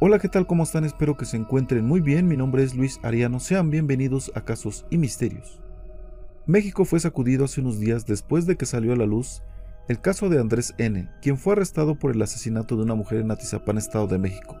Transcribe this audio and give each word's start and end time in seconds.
Hola, 0.00 0.20
¿qué 0.20 0.28
tal? 0.28 0.46
¿Cómo 0.46 0.62
están? 0.62 0.84
Espero 0.84 1.16
que 1.16 1.24
se 1.24 1.36
encuentren 1.36 1.84
muy 1.84 2.00
bien. 2.00 2.28
Mi 2.28 2.36
nombre 2.36 2.62
es 2.62 2.76
Luis 2.76 3.00
Ariano. 3.02 3.40
Sean 3.40 3.68
bienvenidos 3.68 4.30
a 4.36 4.42
Casos 4.42 4.86
y 4.90 4.96
Misterios. 4.96 5.60
México 6.46 6.84
fue 6.84 7.00
sacudido 7.00 7.46
hace 7.46 7.60
unos 7.60 7.80
días 7.80 8.06
después 8.06 8.46
de 8.46 8.56
que 8.56 8.64
salió 8.64 8.92
a 8.92 8.96
la 8.96 9.06
luz 9.06 9.42
el 9.88 10.00
caso 10.00 10.28
de 10.28 10.38
Andrés 10.38 10.72
N., 10.78 11.10
quien 11.20 11.36
fue 11.36 11.54
arrestado 11.54 11.96
por 11.96 12.12
el 12.12 12.22
asesinato 12.22 12.76
de 12.76 12.84
una 12.84 12.94
mujer 12.94 13.18
en 13.18 13.32
Atizapán, 13.32 13.76
Estado 13.76 14.06
de 14.06 14.18
México. 14.18 14.56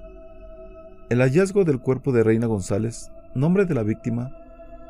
El 1.08 1.20
hallazgo 1.20 1.62
del 1.62 1.78
cuerpo 1.78 2.10
de 2.10 2.24
Reina 2.24 2.48
González, 2.48 3.12
nombre 3.36 3.64
de 3.64 3.74
la 3.74 3.84
víctima, 3.84 4.32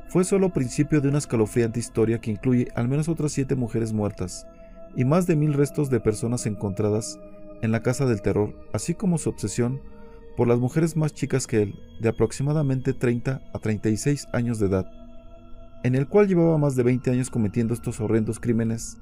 fue 0.08 0.24
solo 0.24 0.48
principio 0.54 1.02
de 1.02 1.10
una 1.10 1.18
escalofriante 1.18 1.78
historia 1.78 2.22
que 2.22 2.30
incluye 2.30 2.68
al 2.74 2.88
menos 2.88 3.10
otras 3.10 3.32
siete 3.32 3.54
mujeres 3.54 3.92
muertas 3.92 4.46
y 4.96 5.04
más 5.04 5.26
de 5.26 5.36
mil 5.36 5.52
restos 5.52 5.90
de 5.90 6.00
personas 6.00 6.46
encontradas 6.46 7.20
en 7.60 7.70
la 7.70 7.82
casa 7.82 8.06
del 8.06 8.22
terror, 8.22 8.54
así 8.72 8.94
como 8.94 9.18
su 9.18 9.28
obsesión 9.28 9.82
por 10.38 10.46
las 10.46 10.60
mujeres 10.60 10.96
más 10.96 11.12
chicas 11.12 11.48
que 11.48 11.62
él, 11.62 11.74
de 12.00 12.10
aproximadamente 12.10 12.92
30 12.92 13.42
a 13.52 13.58
36 13.58 14.28
años 14.32 14.60
de 14.60 14.66
edad, 14.66 14.88
en 15.82 15.96
el 15.96 16.06
cual 16.06 16.28
llevaba 16.28 16.58
más 16.58 16.76
de 16.76 16.84
20 16.84 17.10
años 17.10 17.28
cometiendo 17.28 17.74
estos 17.74 17.98
horrendos 17.98 18.38
crímenes, 18.38 18.98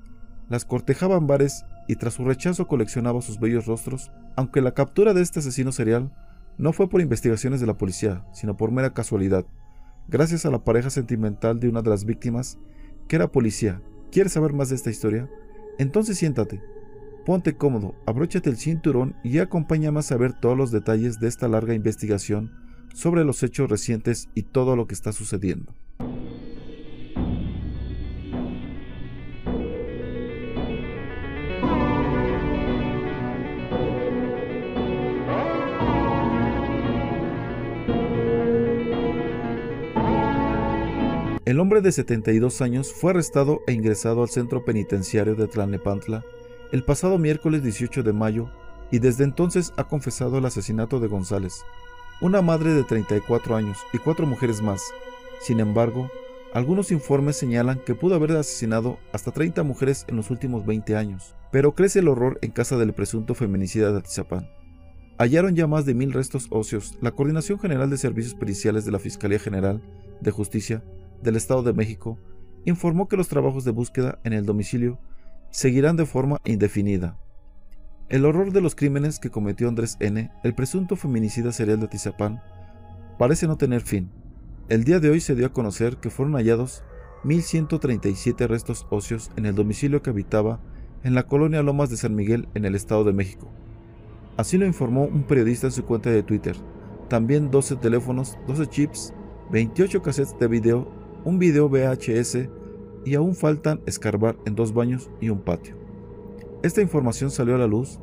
las 0.49 0.65
cortejaba 0.65 1.19
en 1.19 1.27
bares 1.27 1.67
y 1.89 1.97
tras 1.97 2.15
su 2.15 2.25
rechazo 2.25 2.67
coleccionaba 2.67 3.21
sus 3.21 3.39
bellos 3.39 3.67
rostros, 3.67 4.11
aunque 4.35 4.63
la 4.63 4.73
captura 4.73 5.13
de 5.13 5.21
este 5.21 5.41
asesino 5.41 5.73
serial 5.73 6.11
no 6.57 6.73
fue 6.73 6.89
por 6.89 7.03
investigaciones 7.03 7.61
de 7.61 7.66
la 7.66 7.77
policía, 7.77 8.25
sino 8.33 8.57
por 8.57 8.73
mera 8.73 8.95
casualidad, 8.95 9.45
gracias 10.09 10.47
a 10.47 10.51
la 10.51 10.65
pareja 10.65 10.89
sentimental 10.89 11.61
de 11.61 11.69
una 11.69 11.83
de 11.83 11.91
las 11.91 12.07
víctimas, 12.07 12.59
que 13.09 13.16
era 13.16 13.30
policía. 13.30 13.83
¿Quieres 14.11 14.33
saber 14.33 14.55
más 14.55 14.71
de 14.71 14.77
esta 14.77 14.89
historia? 14.89 15.29
Entonces 15.79 16.16
siéntate, 16.16 16.63
Ponte 17.27 17.57
cómodo, 17.57 17.97
abróchate 18.07 18.51
el 18.51 18.57
cinturón 18.57 19.16
y 19.25 19.41
acompáñame 19.41 19.98
a 19.98 20.03
saber 20.03 20.33
todos 20.33 20.57
los 20.57 20.71
detalles 20.71 21.19
de 21.19 21.27
esta 21.27 21.49
larga 21.49 21.75
investigación 21.75 22.52
sobre 22.95 23.25
los 23.25 23.43
hechos 23.43 23.69
recientes 23.69 24.29
y 24.37 24.45
todo 24.45 24.77
lo 24.77 24.87
que 24.87 24.95
está 24.95 25.11
sucediendo. 25.11 25.74
El 41.45 41.59
hombre 41.59 41.80
de 41.80 41.91
72 41.91 42.63
años 42.63 42.93
fue 42.93 43.10
arrestado 43.10 43.63
e 43.66 43.73
ingresado 43.73 44.23
al 44.23 44.29
centro 44.29 44.65
penitenciario 44.65 45.35
de 45.35 45.49
Tlalnepantla 45.49 46.24
el 46.73 46.83
pasado 46.83 47.19
miércoles 47.19 47.63
18 47.63 48.03
de 48.03 48.13
mayo 48.13 48.51
y 48.91 48.99
desde 48.99 49.25
entonces 49.25 49.73
ha 49.77 49.85
confesado 49.85 50.39
el 50.39 50.47
asesinato 50.47 51.01
de 51.01 51.09
González, 51.09 51.65
una 52.21 52.43
madre 52.43 52.73
de 52.75 52.85
34 52.85 53.57
años 53.57 53.79
y 53.93 53.99
cuatro 53.99 54.27
mujeres 54.27 54.63
más. 54.63 54.83
Sin 55.41 55.61
embargo, 55.61 56.11
algunos 56.55 56.91
informes 56.91 57.37
señalan 57.37 57.81
que 57.85 57.95
pudo 57.95 58.15
haber 58.15 58.33
asesinado 58.33 58.99
hasta 59.13 59.33
30 59.33 59.63
mujeres 59.63 60.05
en 60.09 60.17
los 60.17 60.31
últimos 60.31 60.65
20 60.65 60.97
años, 60.97 61.35
pero 61.53 61.75
crece 61.75 61.99
el 61.99 62.09
horror 62.09 62.39
en 62.43 62.51
casa 62.51 62.77
del 62.77 62.95
presunto 62.95 63.35
feminicida 63.35 63.93
de 63.93 63.99
Atizapán. 63.99 64.49
Hallaron 65.19 65.55
ya 65.55 65.67
más 65.67 65.87
de 65.87 65.94
mil 65.94 66.12
restos 66.12 66.47
óseos. 66.50 66.99
La 67.00 67.11
Coordinación 67.11 67.59
General 67.59 67.89
de 67.89 67.97
Servicios 67.97 68.34
Periciales 68.34 68.84
de 68.84 68.93
la 68.93 68.99
Fiscalía 68.99 69.39
General 69.39 69.83
de 70.21 70.31
Justicia 70.31 70.84
del 71.22 71.37
Estado 71.37 71.62
de 71.62 71.72
México 71.72 72.19
informó 72.67 73.09
que 73.09 73.17
los 73.17 73.28
trabajos 73.28 73.65
de 73.65 73.71
búsqueda 73.71 74.19
en 74.25 74.33
el 74.34 74.44
domicilio 74.44 74.99
seguirán 75.50 75.97
de 75.97 76.06
forma 76.06 76.39
indefinida. 76.44 77.19
El 78.09 78.25
horror 78.25 78.53
de 78.53 78.61
los 78.61 78.75
crímenes 78.75 79.19
que 79.19 79.31
cometió 79.31 79.69
Andrés 79.69 79.97
N., 79.99 80.31
el 80.44 80.55
presunto 80.55 80.94
feminicida 80.94 81.50
serial 81.53 81.81
de 81.81 81.87
Atizapán, 81.87 82.41
parece 83.19 83.47
no 83.47 83.56
tener 83.56 83.81
fin. 83.81 84.11
El 84.69 84.84
día 84.84 85.00
de 85.00 85.11
hoy 85.11 85.21
se 85.21 85.34
dio 85.34 85.47
a 85.47 85.53
conocer 85.53 85.97
que 85.97 86.11
fueron 86.11 86.34
hallados 86.34 86.84
1.137 87.25 88.47
restos 88.47 88.87
óseos 88.91 89.31
en 89.37 89.47
el 89.47 89.54
domicilio 89.54 90.03
que 90.03 90.10
habitaba 90.10 90.60
en 91.03 91.15
la 91.15 91.25
colonia 91.25 91.62
Lomas 91.62 91.91
de 91.91 91.97
San 91.97 92.15
Miguel 92.15 92.49
en 92.54 92.65
el 92.65 92.75
Estado 92.75 93.04
de 93.04 93.12
México. 93.12 93.49
Así 94.37 94.59
lo 94.59 94.66
informó 94.66 95.04
un 95.04 95.25
periodista 95.25 95.66
en 95.66 95.72
su 95.72 95.84
cuenta 95.84 96.10
de 96.10 96.22
Twitter. 96.22 96.56
También 97.09 97.50
12 97.50 97.76
teléfonos, 97.76 98.38
12 98.47 98.66
chips, 98.66 99.15
28 99.50 100.03
cassettes 100.03 100.38
de 100.38 100.47
video, 100.47 100.88
un 101.25 101.38
video 101.38 101.69
VHS 101.69 102.49
y 103.06 103.15
aún 103.15 103.34
faltan 103.34 103.81
escarbar 103.87 104.37
en 104.44 104.56
dos 104.56 104.75
baños 104.75 105.09
y 105.21 105.31
un 105.31 105.41
patio. 105.41 105.77
Esta 106.62 106.83
información 106.83 107.31
salió 107.31 107.55
a 107.55 107.59
la 107.59 107.69
luz 107.69 108.00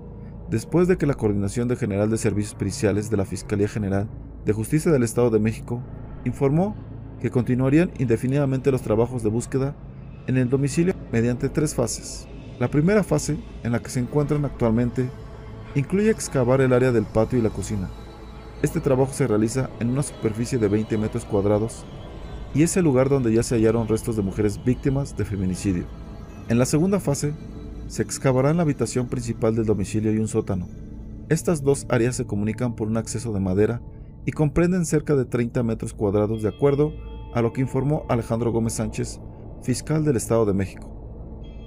después 0.50 0.88
de 0.88 0.97
que 0.97 1.06
la 1.06 1.14
Coordinación 1.14 1.68
de 1.68 1.75
General 1.75 2.09
de 2.09 2.18
Servicios 2.18 2.56
Periciales 2.56 3.09
de 3.09 3.18
la 3.18 3.25
Fiscalía 3.25 3.68
General 3.68 4.09
de 4.46 4.53
Justicia 4.53 4.91
del 4.91 5.03
Estado 5.03 5.30
de 5.30 5.40
México 5.40 5.84
informó 6.24 6.75
que 7.22 7.30
continuarían 7.30 7.91
indefinidamente 8.00 8.72
los 8.72 8.81
trabajos 8.81 9.24
de 9.24 9.30
búsqueda 9.30 9.75
en 10.28 10.38
el 10.38 10.50
domicilio 10.50 10.94
mediante 11.12 11.50
tres 11.50 11.75
fases. 11.75 12.28
La 12.59 12.70
primera 12.70 13.03
fase, 13.03 13.38
en 13.64 13.74
la 13.74 13.80
que 13.80 13.90
se 13.90 14.00
encuentran 14.00 14.46
actualmente, 14.46 15.09
incluye 15.75 16.12
excavar 16.12 16.62
el 16.62 16.72
área 16.72 16.94
del 16.94 17.06
patio 17.06 17.40
y 17.40 17.41
la 17.41 17.50
cocina. 17.50 17.90
Este 18.62 18.80
trabajo 18.80 19.12
se 19.12 19.28
realiza 19.28 19.70
en 19.81 19.90
una 19.90 20.03
superficie 20.03 20.58
de 20.58 20.70
20 20.70 20.97
metros 20.97 21.25
cuadrados 21.25 21.85
y 22.53 22.64
es 22.64 22.78
el 22.78 22.84
lugar 22.84 23.09
donde 23.09 23.34
ya 23.34 23.44
se 23.44 23.56
hallaron 23.56 23.88
restos 23.88 24.16
de 24.16 24.22
mujeres 24.22 24.64
víctimas 24.64 25.18
de 25.18 25.25
feminicidio. 25.25 25.86
En 26.50 26.59
la 26.59 26.66
segunda 26.66 27.00
fase, 27.00 27.34
se 27.88 28.02
excavará 28.02 28.53
la 28.53 28.62
habitación 28.62 29.08
principal 29.08 29.56
del 29.56 29.66
domicilio 29.66 30.14
y 30.14 30.18
un 30.18 30.28
sótano. 30.28 30.68
Estas 31.30 31.64
dos 31.64 31.86
áreas 31.90 32.16
se 32.16 32.25
comunican 32.25 32.75
por 32.75 32.88
un 32.88 32.97
acceso 32.97 33.34
de 33.34 33.40
madera 33.40 33.81
y 34.25 34.31
comprenden 34.31 34.86
cerca 34.86 35.16
de 35.16 35.25
30 35.25 35.64
metros 35.64 35.94
cuadrados 35.94 36.41
de 36.41 36.50
acuerdo 36.50 36.94
a 37.34 37.41
lo 37.41 37.53
que 37.53 37.62
informó 37.62 38.06
Alejandro 38.09 38.52
Gómez 38.52 38.74
Sánchez, 38.74 39.20
fiscal 39.62 40.06
del 40.06 40.18
Estado 40.18 40.46
de 40.46 40.53
México. 40.53 40.90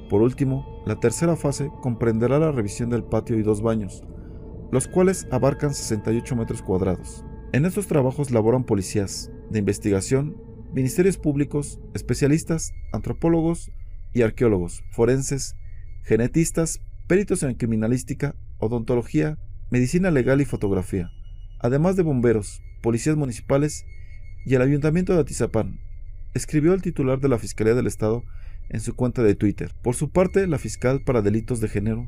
Por 0.08 0.22
último, 0.22 0.82
la 0.86 1.00
tercera 1.00 1.36
fase 1.36 1.70
comprenderá 1.82 2.38
la 2.38 2.52
revisión 2.52 2.90
del 2.90 3.02
patio 3.02 3.38
y 3.38 3.42
dos 3.42 3.60
baños, 3.60 4.04
los 4.70 4.86
cuales 4.86 5.26
abarcan 5.32 5.74
68 5.74 6.36
metros 6.36 6.62
cuadrados. 6.62 7.24
En 7.52 7.64
estos 7.64 7.86
trabajos 7.86 8.30
laboran 8.30 8.64
policías 8.64 9.32
de 9.50 9.58
investigación 9.58 10.36
ministerios 10.76 11.16
públicos, 11.16 11.80
especialistas, 11.94 12.74
antropólogos 12.92 13.72
y 14.12 14.20
arqueólogos, 14.20 14.84
forenses, 14.90 15.56
genetistas, 16.02 16.82
peritos 17.06 17.42
en 17.42 17.54
criminalística, 17.54 18.34
odontología, 18.58 19.38
medicina 19.70 20.10
legal 20.10 20.42
y 20.42 20.44
fotografía, 20.44 21.10
además 21.60 21.96
de 21.96 22.02
bomberos, 22.02 22.60
policías 22.82 23.16
municipales 23.16 23.86
y 24.44 24.54
el 24.54 24.60
ayuntamiento 24.60 25.14
de 25.14 25.20
Atizapán, 25.20 25.80
escribió 26.34 26.74
el 26.74 26.82
titular 26.82 27.20
de 27.20 27.30
la 27.30 27.38
Fiscalía 27.38 27.74
del 27.74 27.86
Estado 27.86 28.22
en 28.68 28.80
su 28.80 28.94
cuenta 28.94 29.22
de 29.22 29.34
Twitter. 29.34 29.72
Por 29.82 29.94
su 29.94 30.10
parte, 30.10 30.46
la 30.46 30.58
fiscal 30.58 31.00
para 31.00 31.22
delitos 31.22 31.62
de 31.62 31.68
género, 31.68 32.06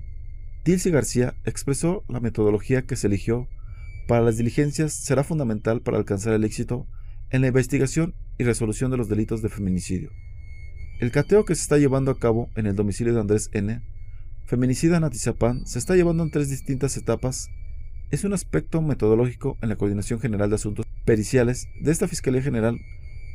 Dilce 0.66 0.90
García, 0.90 1.34
expresó 1.46 2.04
la 2.06 2.20
metodología 2.20 2.82
que 2.82 2.96
se 2.96 3.06
eligió 3.06 3.48
para 4.06 4.20
las 4.20 4.36
diligencias 4.36 4.92
será 4.92 5.24
fundamental 5.24 5.80
para 5.80 5.96
alcanzar 5.96 6.34
el 6.34 6.44
éxito 6.44 6.86
en 7.30 7.40
la 7.40 7.46
investigación 7.46 8.14
y 8.38 8.44
resolución 8.44 8.90
de 8.90 8.96
los 8.96 9.08
delitos 9.08 9.42
de 9.42 9.48
feminicidio. 9.48 10.10
El 11.00 11.10
cateo 11.10 11.44
que 11.44 11.54
se 11.54 11.62
está 11.62 11.78
llevando 11.78 12.10
a 12.10 12.18
cabo 12.18 12.50
en 12.56 12.66
el 12.66 12.74
domicilio 12.74 13.14
de 13.14 13.20
Andrés 13.20 13.50
N., 13.52 13.82
feminicida 14.46 14.96
en 14.96 15.04
Atizapán, 15.04 15.66
se 15.66 15.78
está 15.78 15.94
llevando 15.94 16.22
en 16.22 16.30
tres 16.30 16.48
distintas 16.48 16.96
etapas. 16.96 17.50
Es 18.10 18.24
un 18.24 18.32
aspecto 18.32 18.80
metodológico 18.80 19.58
en 19.60 19.68
la 19.68 19.76
Coordinación 19.76 20.18
General 20.18 20.48
de 20.48 20.56
Asuntos 20.56 20.86
Periciales 21.04 21.68
de 21.80 21.92
esta 21.92 22.08
Fiscalía 22.08 22.42
General 22.42 22.80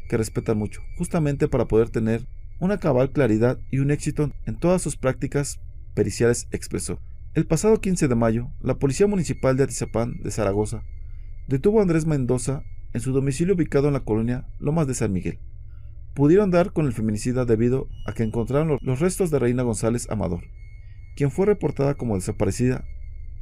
que 0.09 0.17
respetan 0.17 0.57
mucho, 0.57 0.81
justamente 0.97 1.47
para 1.47 1.65
poder 1.67 1.89
tener 1.89 2.25
una 2.59 2.79
cabal 2.79 3.11
claridad 3.11 3.59
y 3.71 3.79
un 3.79 3.91
éxito 3.91 4.31
en 4.45 4.57
todas 4.57 4.81
sus 4.81 4.97
prácticas 4.97 5.59
periciales, 5.93 6.47
expresó. 6.51 6.99
El 7.33 7.45
pasado 7.45 7.79
15 7.79 8.07
de 8.07 8.15
mayo, 8.15 8.49
la 8.61 8.75
Policía 8.75 9.07
Municipal 9.07 9.57
de 9.57 9.63
Atizapán 9.63 10.19
de 10.21 10.31
Zaragoza 10.31 10.83
detuvo 11.47 11.79
a 11.79 11.81
Andrés 11.81 12.05
Mendoza 12.05 12.63
en 12.93 13.01
su 13.01 13.11
domicilio 13.11 13.55
ubicado 13.55 13.87
en 13.87 13.93
la 13.93 14.01
colonia 14.01 14.45
Lomas 14.59 14.87
de 14.87 14.93
San 14.93 15.11
Miguel. 15.11 15.39
Pudieron 16.13 16.51
dar 16.51 16.73
con 16.73 16.85
el 16.85 16.93
feminicida 16.93 17.45
debido 17.45 17.87
a 18.05 18.13
que 18.13 18.23
encontraron 18.23 18.77
los 18.81 18.99
restos 18.99 19.31
de 19.31 19.39
Reina 19.39 19.63
González 19.63 20.09
Amador, 20.09 20.43
quien 21.15 21.31
fue 21.31 21.45
reportada 21.45 21.95
como 21.95 22.15
desaparecida 22.15 22.85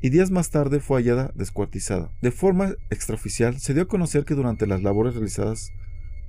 y 0.02 0.10
días 0.10 0.32
más 0.32 0.50
tarde 0.50 0.80
fue 0.80 1.02
hallada 1.02 1.32
descuartizada. 1.36 2.12
De 2.22 2.32
forma 2.32 2.74
extraoficial 2.90 3.60
se 3.60 3.74
dio 3.74 3.84
a 3.84 3.88
conocer 3.88 4.26
que 4.26 4.36
durante 4.36 4.66
las 4.66 4.82
labores 4.82 5.14
realizadas 5.14 5.72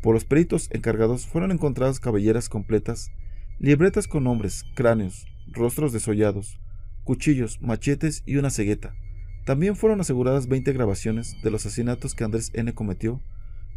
por 0.03 0.15
los 0.15 0.25
peritos 0.25 0.69
encargados 0.73 1.27
fueron 1.27 1.53
encontradas 1.53 2.01
cabelleras 2.01 2.49
completas, 2.49 3.11
libretas 3.59 4.09
con 4.09 4.25
nombres, 4.25 4.65
cráneos, 4.75 5.27
rostros 5.53 5.93
desollados, 5.93 6.59
cuchillos, 7.05 7.63
machetes 7.63 8.23
y 8.27 8.37
una 8.37 8.51
cegueta, 8.51 8.95
también 9.45 9.77
fueron 9.77 10.01
aseguradas 10.01 10.49
20 10.49 10.73
grabaciones 10.73 11.37
de 11.43 11.51
los 11.51 11.67
asesinatos 11.67 12.15
que 12.15 12.25
Andrés 12.25 12.51
N. 12.55 12.73
cometió, 12.75 13.21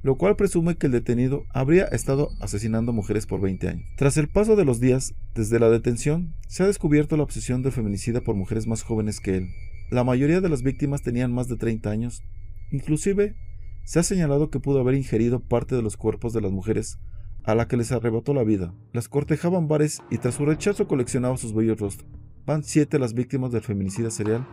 lo 0.03 0.15
cual 0.15 0.35
presume 0.35 0.75
que 0.75 0.85
el 0.85 0.91
detenido 0.91 1.45
habría 1.51 1.85
estado 1.85 2.29
asesinando 2.39 2.93
mujeres 2.93 3.25
por 3.25 3.41
20 3.41 3.67
años. 3.67 3.85
Tras 3.97 4.17
el 4.17 4.27
paso 4.27 4.55
de 4.55 4.65
los 4.65 4.79
días, 4.79 5.15
desde 5.33 5.59
la 5.59 5.69
detención, 5.69 6.35
se 6.47 6.63
ha 6.63 6.67
descubierto 6.67 7.17
la 7.17 7.23
obsesión 7.23 7.63
del 7.63 7.71
feminicida 7.71 8.21
por 8.21 8.35
mujeres 8.35 8.67
más 8.67 8.83
jóvenes 8.83 9.19
que 9.19 9.37
él. 9.37 9.49
La 9.89 10.03
mayoría 10.03 10.41
de 10.41 10.49
las 10.49 10.61
víctimas 10.61 11.01
tenían 11.01 11.33
más 11.33 11.47
de 11.47 11.57
30 11.57 11.89
años 11.89 12.23
Inclusive, 12.71 13.35
se 13.83 13.99
ha 13.99 14.03
señalado 14.03 14.49
que 14.49 14.59
pudo 14.59 14.79
haber 14.79 14.95
ingerido 14.95 15.39
parte 15.39 15.75
de 15.75 15.81
los 15.81 15.97
cuerpos 15.97 16.33
de 16.33 16.41
las 16.41 16.51
mujeres 16.51 16.99
a 17.43 17.53
la 17.53 17.67
que 17.67 17.77
les 17.77 17.91
arrebató 17.91 18.33
la 18.33 18.43
vida. 18.43 18.73
Las 18.91 19.07
cortejaban 19.07 19.67
bares 19.67 20.01
y 20.09 20.17
tras 20.17 20.35
su 20.35 20.45
rechazo 20.45 20.87
coleccionaba 20.87 21.37
sus 21.37 21.53
bellos 21.53 21.79
rostros. 21.79 22.09
Van 22.45 22.63
siete 22.63 22.97
las 22.97 23.13
víctimas 23.13 23.51
del 23.51 23.61
feminicida 23.61 24.09
serial 24.09 24.47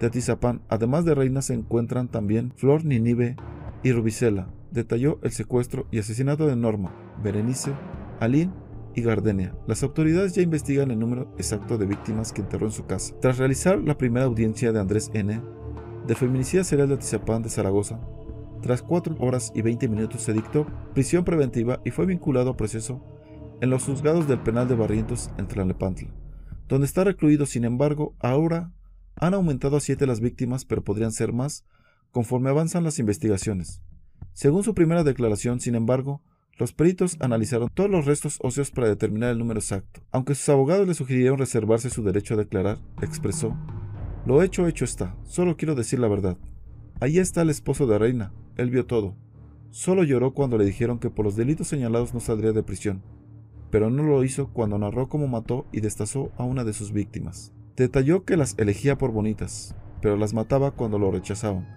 de 0.00 0.06
Atizapán. 0.06 0.62
Además 0.68 1.04
de 1.04 1.14
Reina 1.14 1.42
se 1.42 1.54
encuentran 1.54 2.08
también 2.08 2.52
Flor, 2.56 2.84
Ninive 2.84 3.36
y 3.82 3.92
Rubicela. 3.92 4.48
Detalló 4.70 5.18
el 5.22 5.32
secuestro 5.32 5.86
y 5.90 5.98
asesinato 5.98 6.46
de 6.46 6.56
Norma, 6.56 6.94
Berenice, 7.22 7.72
Aline 8.20 8.52
y 8.94 9.02
Gardenia. 9.02 9.54
Las 9.66 9.82
autoridades 9.82 10.34
ya 10.34 10.42
investigan 10.42 10.90
el 10.90 10.98
número 10.98 11.32
exacto 11.38 11.78
de 11.78 11.86
víctimas 11.86 12.32
que 12.32 12.40
enterró 12.40 12.66
en 12.66 12.72
su 12.72 12.86
casa. 12.86 13.14
Tras 13.20 13.38
realizar 13.38 13.78
la 13.78 13.96
primera 13.96 14.26
audiencia 14.26 14.72
de 14.72 14.80
Andrés 14.80 15.10
N., 15.14 15.40
de 16.06 16.14
feminicida 16.14 16.64
serial 16.64 16.88
de 16.88 16.94
Atizapán 16.94 17.42
de 17.42 17.48
Zaragoza, 17.48 18.00
tras 18.62 18.82
4 18.82 19.16
horas 19.18 19.52
y 19.54 19.62
20 19.62 19.88
minutos 19.88 20.22
se 20.22 20.32
dictó 20.32 20.66
prisión 20.94 21.24
preventiva 21.24 21.80
y 21.84 21.90
fue 21.90 22.06
vinculado 22.06 22.50
a 22.50 22.56
proceso 22.56 23.02
en 23.60 23.70
los 23.70 23.84
juzgados 23.84 24.28
del 24.28 24.40
penal 24.40 24.68
de 24.68 24.74
Barrientos 24.74 25.30
en 25.38 25.46
Tlalnepantla, 25.46 26.08
donde 26.68 26.86
está 26.86 27.04
recluido. 27.04 27.46
Sin 27.46 27.64
embargo, 27.64 28.14
ahora 28.18 28.72
han 29.16 29.34
aumentado 29.34 29.76
a 29.76 29.80
7 29.80 30.06
las 30.06 30.20
víctimas, 30.20 30.64
pero 30.64 30.84
podrían 30.84 31.12
ser 31.12 31.32
más 31.32 31.64
conforme 32.10 32.50
avanzan 32.50 32.84
las 32.84 32.98
investigaciones. 32.98 33.82
Según 34.32 34.62
su 34.62 34.74
primera 34.74 35.04
declaración, 35.04 35.60
sin 35.60 35.74
embargo, 35.74 36.22
los 36.58 36.72
peritos 36.72 37.16
analizaron 37.20 37.68
todos 37.68 37.90
los 37.90 38.06
restos 38.06 38.38
óseos 38.42 38.70
para 38.70 38.88
determinar 38.88 39.30
el 39.30 39.38
número 39.38 39.60
exacto. 39.60 40.00
Aunque 40.10 40.34
sus 40.34 40.48
abogados 40.48 40.86
le 40.86 40.94
sugirieron 40.94 41.38
reservarse 41.38 41.90
su 41.90 42.02
derecho 42.02 42.34
a 42.34 42.38
declarar, 42.38 42.78
expresó, 43.02 43.54
Lo 44.24 44.42
hecho 44.42 44.66
hecho 44.66 44.84
está, 44.84 45.14
solo 45.24 45.56
quiero 45.56 45.74
decir 45.74 45.98
la 45.98 46.08
verdad. 46.08 46.38
Ahí 47.00 47.18
está 47.18 47.42
el 47.42 47.50
esposo 47.50 47.86
de 47.86 47.98
Reina, 47.98 48.32
él 48.56 48.70
vio 48.70 48.86
todo. 48.86 49.14
Solo 49.70 50.02
lloró 50.02 50.32
cuando 50.32 50.56
le 50.56 50.64
dijeron 50.64 50.98
que 50.98 51.10
por 51.10 51.26
los 51.26 51.36
delitos 51.36 51.68
señalados 51.68 52.14
no 52.14 52.20
saldría 52.20 52.52
de 52.52 52.62
prisión, 52.62 53.02
pero 53.70 53.90
no 53.90 54.02
lo 54.02 54.24
hizo 54.24 54.48
cuando 54.48 54.78
narró 54.78 55.10
cómo 55.10 55.28
mató 55.28 55.66
y 55.72 55.80
destazó 55.80 56.32
a 56.38 56.44
una 56.44 56.64
de 56.64 56.72
sus 56.72 56.92
víctimas. 56.92 57.52
Detalló 57.76 58.24
que 58.24 58.38
las 58.38 58.54
elegía 58.58 58.96
por 58.96 59.12
bonitas, 59.12 59.74
pero 60.00 60.16
las 60.16 60.32
mataba 60.32 60.70
cuando 60.70 60.98
lo 60.98 61.10
rechazaban. 61.10 61.68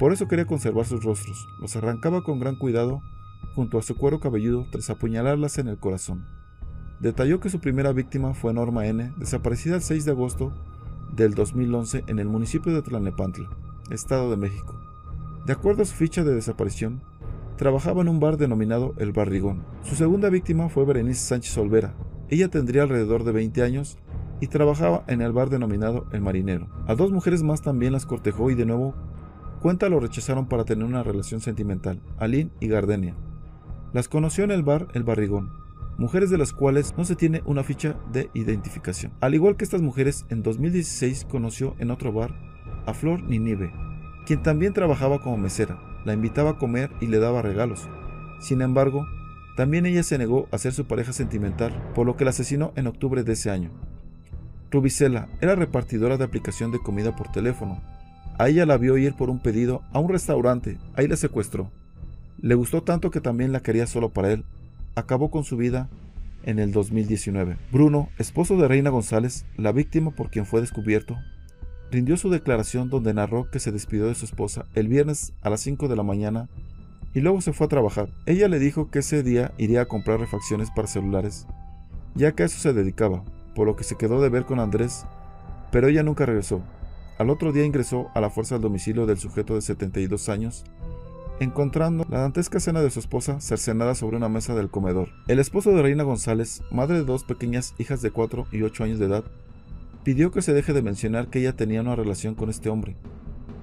Por 0.00 0.12
eso 0.12 0.26
quería 0.26 0.46
conservar 0.46 0.84
sus 0.84 1.04
rostros, 1.04 1.46
los 1.60 1.76
arrancaba 1.76 2.22
con 2.22 2.40
gran 2.40 2.56
cuidado 2.56 3.00
junto 3.54 3.78
a 3.78 3.82
su 3.82 3.96
cuero 3.96 4.18
cabelludo 4.18 4.66
tras 4.72 4.90
apuñalarlas 4.90 5.58
en 5.58 5.68
el 5.68 5.78
corazón. 5.78 6.26
Detalló 7.00 7.38
que 7.38 7.50
su 7.50 7.60
primera 7.60 7.92
víctima 7.92 8.34
fue 8.34 8.52
Norma 8.52 8.86
N., 8.86 9.12
desaparecida 9.16 9.76
el 9.76 9.82
6 9.82 10.04
de 10.06 10.10
agosto 10.10 10.52
del 11.14 11.34
2011 11.34 12.02
en 12.08 12.18
el 12.18 12.28
municipio 12.28 12.74
de 12.74 12.82
Tlalnepantla, 12.82 13.48
Estado 13.90 14.30
de 14.30 14.36
México. 14.36 14.74
De 15.46 15.52
acuerdo 15.52 15.82
a 15.82 15.86
su 15.86 15.94
ficha 15.94 16.24
de 16.24 16.34
desaparición, 16.34 17.00
trabajaba 17.56 18.02
en 18.02 18.08
un 18.08 18.18
bar 18.18 18.38
denominado 18.38 18.94
El 18.98 19.12
Barrigón. 19.12 19.64
Su 19.84 19.94
segunda 19.94 20.30
víctima 20.30 20.68
fue 20.68 20.84
Berenice 20.84 21.26
Sánchez 21.26 21.56
Olvera. 21.58 21.94
Ella 22.28 22.48
tendría 22.48 22.82
alrededor 22.82 23.22
de 23.22 23.32
20 23.32 23.62
años 23.62 23.98
y 24.40 24.48
trabajaba 24.48 25.04
en 25.06 25.20
el 25.20 25.32
bar 25.32 25.50
denominado 25.50 26.06
El 26.12 26.20
Marinero. 26.20 26.68
A 26.86 26.94
dos 26.94 27.10
mujeres 27.10 27.42
más 27.42 27.62
también 27.62 27.92
las 27.92 28.06
cortejó 28.06 28.50
y 28.50 28.54
de 28.54 28.66
nuevo 28.66 28.94
cuenta 29.60 29.88
lo 29.88 30.00
rechazaron 30.00 30.46
para 30.46 30.64
tener 30.64 30.84
una 30.84 31.02
relación 31.02 31.40
sentimental, 31.40 32.00
Aline 32.18 32.50
y 32.60 32.68
Gardenia. 32.68 33.14
Las 33.92 34.08
conoció 34.08 34.44
en 34.44 34.50
el 34.50 34.62
bar 34.62 34.88
El 34.94 35.02
Barrigón, 35.02 35.50
mujeres 35.98 36.30
de 36.30 36.38
las 36.38 36.52
cuales 36.52 36.94
no 36.96 37.04
se 37.04 37.16
tiene 37.16 37.42
una 37.44 37.64
ficha 37.64 37.96
de 38.12 38.30
identificación. 38.34 39.12
Al 39.20 39.34
igual 39.34 39.56
que 39.56 39.64
estas 39.64 39.82
mujeres, 39.82 40.26
en 40.28 40.42
2016 40.42 41.26
conoció 41.28 41.74
en 41.78 41.90
otro 41.90 42.12
bar 42.12 42.34
a 42.86 42.94
Flor 42.94 43.22
Ninive, 43.22 43.72
quien 44.26 44.42
también 44.42 44.72
trabajaba 44.72 45.20
como 45.20 45.38
mesera, 45.38 45.80
la 46.04 46.12
invitaba 46.12 46.50
a 46.50 46.58
comer 46.58 46.90
y 47.00 47.06
le 47.06 47.18
daba 47.18 47.42
regalos. 47.42 47.88
Sin 48.40 48.62
embargo, 48.62 49.06
también 49.56 49.86
ella 49.86 50.04
se 50.04 50.18
negó 50.18 50.46
a 50.52 50.58
ser 50.58 50.72
su 50.72 50.86
pareja 50.86 51.12
sentimental, 51.12 51.90
por 51.94 52.06
lo 52.06 52.16
que 52.16 52.24
la 52.24 52.30
asesinó 52.30 52.72
en 52.76 52.86
octubre 52.86 53.24
de 53.24 53.32
ese 53.32 53.50
año. 53.50 53.70
Rubicela 54.70 55.28
era 55.40 55.54
repartidora 55.54 56.18
de 56.18 56.24
aplicación 56.24 56.70
de 56.70 56.78
comida 56.78 57.16
por 57.16 57.32
teléfono. 57.32 57.80
A 58.38 58.48
ella 58.48 58.66
la 58.66 58.76
vio 58.76 58.98
ir 58.98 59.14
por 59.14 59.30
un 59.30 59.40
pedido 59.40 59.82
a 59.92 59.98
un 59.98 60.10
restaurante, 60.10 60.78
ahí 60.94 61.08
la 61.08 61.16
secuestró. 61.16 61.70
Le 62.40 62.54
gustó 62.54 62.82
tanto 62.82 63.10
que 63.10 63.20
también 63.20 63.52
la 63.52 63.60
quería 63.60 63.86
solo 63.86 64.10
para 64.10 64.30
él. 64.30 64.44
Acabó 64.94 65.30
con 65.30 65.44
su 65.44 65.56
vida 65.56 65.88
en 66.44 66.58
el 66.58 66.70
2019. 66.70 67.56
Bruno, 67.72 68.10
esposo 68.18 68.56
de 68.56 68.68
Reina 68.68 68.90
González, 68.90 69.44
la 69.56 69.72
víctima 69.72 70.10
por 70.12 70.30
quien 70.30 70.46
fue 70.46 70.60
descubierto, 70.60 71.16
rindió 71.90 72.16
su 72.16 72.30
declaración 72.30 72.90
donde 72.90 73.14
narró 73.14 73.50
que 73.50 73.60
se 73.60 73.72
despidió 73.72 74.06
de 74.06 74.14
su 74.14 74.24
esposa 74.24 74.66
el 74.74 74.88
viernes 74.88 75.32
a 75.42 75.50
las 75.50 75.60
5 75.62 75.88
de 75.88 75.96
la 75.96 76.02
mañana 76.02 76.48
y 77.14 77.20
luego 77.20 77.40
se 77.40 77.52
fue 77.52 77.66
a 77.66 77.70
trabajar. 77.70 78.10
Ella 78.26 78.48
le 78.48 78.58
dijo 78.58 78.90
que 78.90 79.00
ese 79.00 79.22
día 79.22 79.52
iría 79.58 79.82
a 79.82 79.86
comprar 79.86 80.20
refacciones 80.20 80.70
para 80.70 80.88
celulares, 80.88 81.46
ya 82.14 82.32
que 82.32 82.42
a 82.42 82.46
eso 82.46 82.58
se 82.58 82.72
dedicaba, 82.72 83.24
por 83.58 83.66
lo 83.66 83.74
que 83.74 83.82
se 83.82 83.96
quedó 83.96 84.22
de 84.22 84.28
ver 84.28 84.44
con 84.44 84.60
Andrés, 84.60 85.04
pero 85.72 85.88
ella 85.88 86.04
nunca 86.04 86.24
regresó. 86.24 86.62
Al 87.18 87.28
otro 87.28 87.50
día 87.50 87.64
ingresó 87.64 88.06
a 88.14 88.20
la 88.20 88.30
fuerza 88.30 88.54
al 88.54 88.60
domicilio 88.60 89.04
del 89.04 89.18
sujeto 89.18 89.56
de 89.56 89.62
72 89.62 90.28
años, 90.28 90.62
encontrando 91.40 92.06
la 92.08 92.20
dantesca 92.20 92.58
escena 92.58 92.82
de 92.82 92.90
su 92.92 93.00
esposa 93.00 93.40
cercenada 93.40 93.96
sobre 93.96 94.16
una 94.16 94.28
mesa 94.28 94.54
del 94.54 94.70
comedor. 94.70 95.08
El 95.26 95.40
esposo 95.40 95.72
de 95.72 95.82
Reina 95.82 96.04
González, 96.04 96.62
madre 96.70 96.98
de 96.98 97.04
dos 97.04 97.24
pequeñas 97.24 97.74
hijas 97.78 98.00
de 98.00 98.12
4 98.12 98.46
y 98.52 98.62
8 98.62 98.84
años 98.84 99.00
de 99.00 99.06
edad, 99.06 99.24
Pidió 100.04 100.30
que 100.30 100.40
se 100.40 100.54
deje 100.54 100.72
de 100.72 100.80
mencionar 100.80 101.26
que 101.26 101.40
ella 101.40 101.56
tenía 101.56 101.80
una 101.80 101.96
relación 101.96 102.36
con 102.36 102.50
este 102.50 102.68
hombre. 102.68 102.94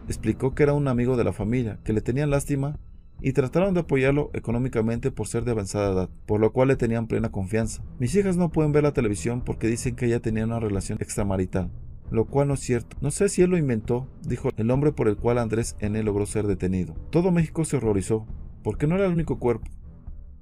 Explicó 0.09 0.53
que 0.53 0.63
era 0.63 0.73
un 0.73 0.89
amigo 0.89 1.15
de 1.15 1.23
la 1.23 1.31
familia, 1.31 1.79
que 1.85 1.93
le 1.93 2.01
tenían 2.01 2.29
lástima 2.29 2.77
y 3.21 3.33
trataron 3.33 3.73
de 3.73 3.81
apoyarlo 3.81 4.29
económicamente 4.33 5.11
por 5.11 5.27
ser 5.27 5.45
de 5.45 5.51
avanzada 5.51 5.93
edad, 5.93 6.09
por 6.25 6.39
lo 6.39 6.51
cual 6.51 6.67
le 6.69 6.75
tenían 6.75 7.07
plena 7.07 7.31
confianza. 7.31 7.83
Mis 7.99 8.15
hijas 8.15 8.37
no 8.37 8.51
pueden 8.51 8.71
ver 8.71 8.83
la 8.83 8.93
televisión 8.93 9.41
porque 9.41 9.67
dicen 9.67 9.95
que 9.95 10.05
ella 10.05 10.19
tenía 10.19 10.45
una 10.45 10.59
relación 10.59 10.97
extramarital, 11.01 11.71
lo 12.11 12.25
cual 12.25 12.49
no 12.49 12.53
es 12.55 12.59
cierto. 12.59 12.97
No 13.01 13.11
sé 13.11 13.29
si 13.29 13.41
él 13.41 13.49
lo 13.49 13.57
inventó, 13.57 14.07
dijo 14.27 14.49
el 14.57 14.71
hombre 14.71 14.91
por 14.91 15.07
el 15.07 15.17
cual 15.17 15.37
Andrés 15.37 15.75
N. 15.79 16.01
logró 16.03 16.25
ser 16.25 16.47
detenido. 16.47 16.93
Todo 17.09 17.31
México 17.31 17.65
se 17.65 17.77
horrorizó, 17.77 18.25
porque 18.63 18.87
no 18.87 18.95
era 18.95 19.05
el 19.05 19.13
único 19.13 19.39
cuerpo. 19.39 19.69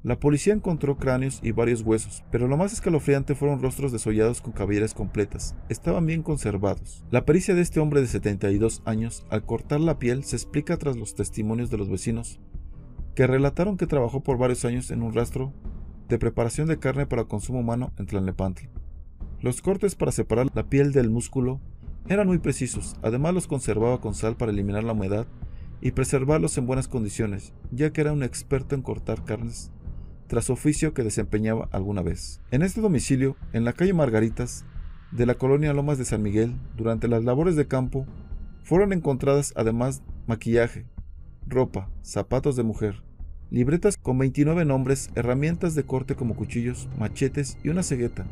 La 0.04 0.20
policía 0.20 0.54
encontró 0.54 0.98
cráneos 0.98 1.40
y 1.42 1.52
varios 1.52 1.82
huesos, 1.82 2.26
pero 2.30 2.50
lo 2.50 2.58
más 2.58 2.74
escalofriante 2.74 3.36
fueron 3.36 3.62
rostros 3.62 3.94
desollados 3.94 4.42
con 4.42 4.52
cabelleras 4.52 4.94
completas. 4.94 5.56
Estaban 5.70 6.06
bien 6.06 6.24
conservados. 6.24 7.06
La 7.10 7.24
pericia 7.24 7.56
de 7.56 7.62
este 7.62 7.80
hombre 7.80 8.02
de 8.02 8.08
72 8.08 8.82
años 8.84 9.26
al 9.30 9.46
cortar 9.46 9.80
la 9.80 10.00
piel 10.00 10.26
se 10.26 10.36
explica 10.36 10.76
tras 10.76 10.98
los 10.98 11.16
testimonios 11.16 11.70
de 11.70 11.78
los 11.78 11.90
vecinos, 11.90 12.42
que 13.16 13.28
relataron 13.28 13.78
que 13.78 13.88
trabajó 13.88 14.22
por 14.22 14.38
varios 14.38 14.66
años 14.66 14.92
en 14.92 15.04
un 15.04 15.14
rastro 15.14 15.54
de 16.10 16.18
preparación 16.18 16.68
de 16.68 16.80
carne 16.80 17.06
para 17.06 17.26
consumo 17.26 17.60
humano 17.60 17.92
en 17.98 18.06
Tlalnepantla. 18.06 18.70
Los 19.42 19.62
cortes 19.62 19.96
para 19.96 20.12
separar 20.12 20.48
la 20.54 20.64
piel 20.64 20.94
del 20.94 21.10
músculo 21.10 21.60
eran 22.08 22.28
muy 22.28 22.40
precisos, 22.40 22.96
además 23.02 23.34
los 23.34 23.48
conservaba 23.48 24.02
con 24.02 24.14
sal 24.14 24.36
para 24.36 24.52
eliminar 24.52 24.84
la 24.84 24.94
humedad 24.94 25.28
y 25.82 25.92
preservarlos 25.92 26.58
en 26.58 26.66
buenas 26.66 26.88
condiciones, 26.88 27.54
ya 27.72 27.92
que 27.92 28.02
era 28.02 28.14
un 28.14 28.24
experto 28.24 28.76
en 28.76 28.82
cortar 28.82 29.24
carnes 29.24 29.72
tras 30.28 30.50
oficio 30.50 30.94
que 30.94 31.04
desempeñaba 31.04 31.70
alguna 31.72 32.02
vez. 32.02 32.42
En 32.50 32.62
este 32.64 32.82
domicilio, 32.82 33.36
en 33.52 33.66
la 33.66 33.74
calle 33.74 33.94
Margaritas, 33.94 34.66
de 35.12 35.26
la 35.28 35.36
colonia 35.36 35.74
Lomas 35.74 36.00
de 36.00 36.06
San 36.06 36.24
Miguel, 36.24 36.56
durante 36.76 37.08
las 37.08 37.24
labores 37.24 37.56
de 37.56 37.68
campo, 37.68 38.08
fueron 38.64 38.94
encontradas 38.94 39.54
además 39.56 40.02
maquillaje, 40.26 40.86
ropa, 41.48 41.90
zapatos 42.02 42.56
de 42.56 42.64
mujer, 42.64 43.04
libretas 43.50 43.98
con 43.98 44.18
29 44.18 44.66
nombres, 44.66 45.10
herramientas 45.16 45.76
de 45.76 45.84
corte 45.84 46.16
como 46.16 46.36
cuchillos, 46.36 46.88
machetes 46.98 47.58
y 47.64 47.70
una 47.70 47.84
cegueta, 47.84 48.26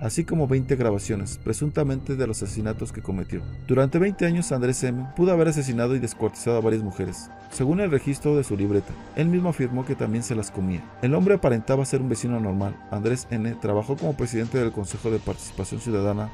así 0.00 0.24
como 0.24 0.48
20 0.48 0.76
grabaciones, 0.76 1.38
presuntamente 1.42 2.16
de 2.16 2.26
los 2.26 2.42
asesinatos 2.42 2.92
que 2.92 3.02
cometió. 3.02 3.40
Durante 3.66 3.98
20 3.98 4.26
años 4.26 4.52
Andrés 4.52 4.82
M. 4.84 5.06
pudo 5.16 5.32
haber 5.32 5.48
asesinado 5.48 5.94
y 5.94 5.98
descuartizado 5.98 6.58
a 6.58 6.60
varias 6.60 6.82
mujeres, 6.82 7.30
según 7.50 7.80
el 7.80 7.90
registro 7.90 8.36
de 8.36 8.44
su 8.44 8.56
libreta. 8.56 8.92
Él 9.16 9.28
mismo 9.28 9.50
afirmó 9.50 9.86
que 9.86 9.94
también 9.94 10.24
se 10.24 10.34
las 10.34 10.50
comía. 10.50 10.82
El 11.02 11.14
hombre 11.14 11.34
aparentaba 11.34 11.84
ser 11.84 12.02
un 12.02 12.08
vecino 12.08 12.40
normal. 12.40 12.76
Andrés 12.90 13.26
N. 13.30 13.54
trabajó 13.60 13.96
como 13.96 14.16
presidente 14.16 14.58
del 14.58 14.72
Consejo 14.72 15.10
de 15.10 15.18
Participación 15.18 15.80
Ciudadana 15.80 16.30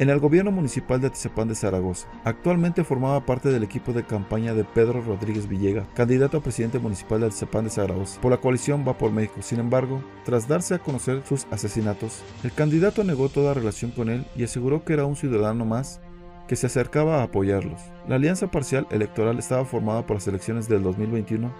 en 0.00 0.08
el 0.08 0.18
gobierno 0.18 0.50
municipal 0.50 0.98
de 0.98 1.08
Atizapán 1.08 1.48
de 1.48 1.54
Zaragoza. 1.54 2.08
Actualmente 2.24 2.84
formaba 2.84 3.26
parte 3.26 3.50
del 3.50 3.62
equipo 3.62 3.92
de 3.92 4.02
campaña 4.02 4.54
de 4.54 4.64
Pedro 4.64 5.02
Rodríguez 5.02 5.46
Villega, 5.46 5.86
candidato 5.94 6.38
a 6.38 6.42
presidente 6.42 6.78
municipal 6.78 7.20
de 7.20 7.26
Atizapán 7.26 7.64
de 7.64 7.70
Zaragoza, 7.70 8.18
por 8.22 8.30
la 8.30 8.38
coalición 8.38 8.82
Va 8.88 8.96
por 8.96 9.12
México. 9.12 9.42
Sin 9.42 9.60
embargo, 9.60 10.02
tras 10.24 10.48
darse 10.48 10.74
a 10.74 10.78
conocer 10.78 11.22
sus 11.28 11.46
asesinatos, 11.50 12.22
el 12.42 12.50
candidato 12.50 13.04
negó 13.04 13.28
toda 13.28 13.52
relación 13.52 13.90
con 13.90 14.08
él 14.08 14.24
y 14.34 14.44
aseguró 14.44 14.84
que 14.84 14.94
era 14.94 15.04
un 15.04 15.16
ciudadano 15.16 15.66
más 15.66 16.00
que 16.48 16.56
se 16.56 16.66
acercaba 16.66 17.20
a 17.20 17.24
apoyarlos. 17.24 17.80
La 18.08 18.16
alianza 18.16 18.50
parcial 18.50 18.86
electoral 18.90 19.38
estaba 19.38 19.66
formada 19.66 20.06
por 20.06 20.16
las 20.16 20.26
elecciones 20.26 20.66
del 20.66 20.82
2021 20.82 21.52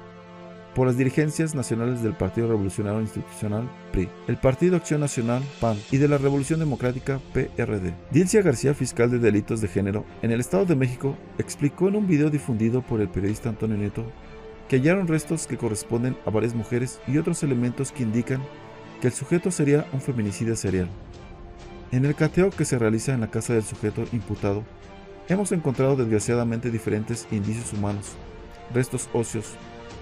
por 0.74 0.86
las 0.86 0.96
dirigencias 0.96 1.54
nacionales 1.54 2.02
del 2.02 2.14
Partido 2.14 2.48
Revolucionario 2.48 3.00
Institucional 3.00 3.68
PRI, 3.92 4.08
el 4.28 4.36
Partido 4.36 4.76
Acción 4.76 5.00
Nacional 5.00 5.42
PAN 5.60 5.76
y 5.90 5.98
de 5.98 6.08
la 6.08 6.18
Revolución 6.18 6.60
Democrática 6.60 7.20
PRD. 7.32 7.94
Dilcia 8.10 8.42
García, 8.42 8.74
fiscal 8.74 9.10
de 9.10 9.18
delitos 9.18 9.60
de 9.60 9.68
género 9.68 10.04
en 10.22 10.30
el 10.30 10.40
Estado 10.40 10.64
de 10.64 10.76
México, 10.76 11.16
explicó 11.38 11.88
en 11.88 11.96
un 11.96 12.06
video 12.06 12.30
difundido 12.30 12.82
por 12.82 13.00
el 13.00 13.08
periodista 13.08 13.48
Antonio 13.48 13.76
Nieto 13.76 14.04
que 14.68 14.76
hallaron 14.76 15.08
restos 15.08 15.48
que 15.48 15.56
corresponden 15.56 16.16
a 16.24 16.30
varias 16.30 16.54
mujeres 16.54 17.00
y 17.08 17.18
otros 17.18 17.42
elementos 17.42 17.90
que 17.90 18.04
indican 18.04 18.40
que 19.00 19.08
el 19.08 19.12
sujeto 19.12 19.50
sería 19.50 19.86
un 19.92 20.00
feminicida 20.00 20.54
serial. 20.54 20.88
En 21.90 22.04
el 22.04 22.14
cateo 22.14 22.50
que 22.50 22.64
se 22.64 22.78
realiza 22.78 23.12
en 23.12 23.20
la 23.20 23.30
casa 23.30 23.54
del 23.54 23.64
sujeto 23.64 24.04
imputado, 24.12 24.62
hemos 25.28 25.50
encontrado 25.50 25.96
desgraciadamente 25.96 26.70
diferentes 26.70 27.26
indicios 27.32 27.72
humanos, 27.72 28.12
restos 28.72 29.08
óseos, 29.12 29.56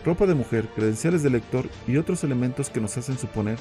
ropa 0.09 0.25
de 0.25 0.35
mujer, 0.35 0.69
credenciales 0.75 1.23
de 1.23 1.29
lector 1.29 1.67
y 1.87 1.99
otros 1.99 2.25
elementos 2.25 2.71
que 2.71 2.81
nos 2.81 2.97
hacen 2.97 3.19
suponer 3.19 3.59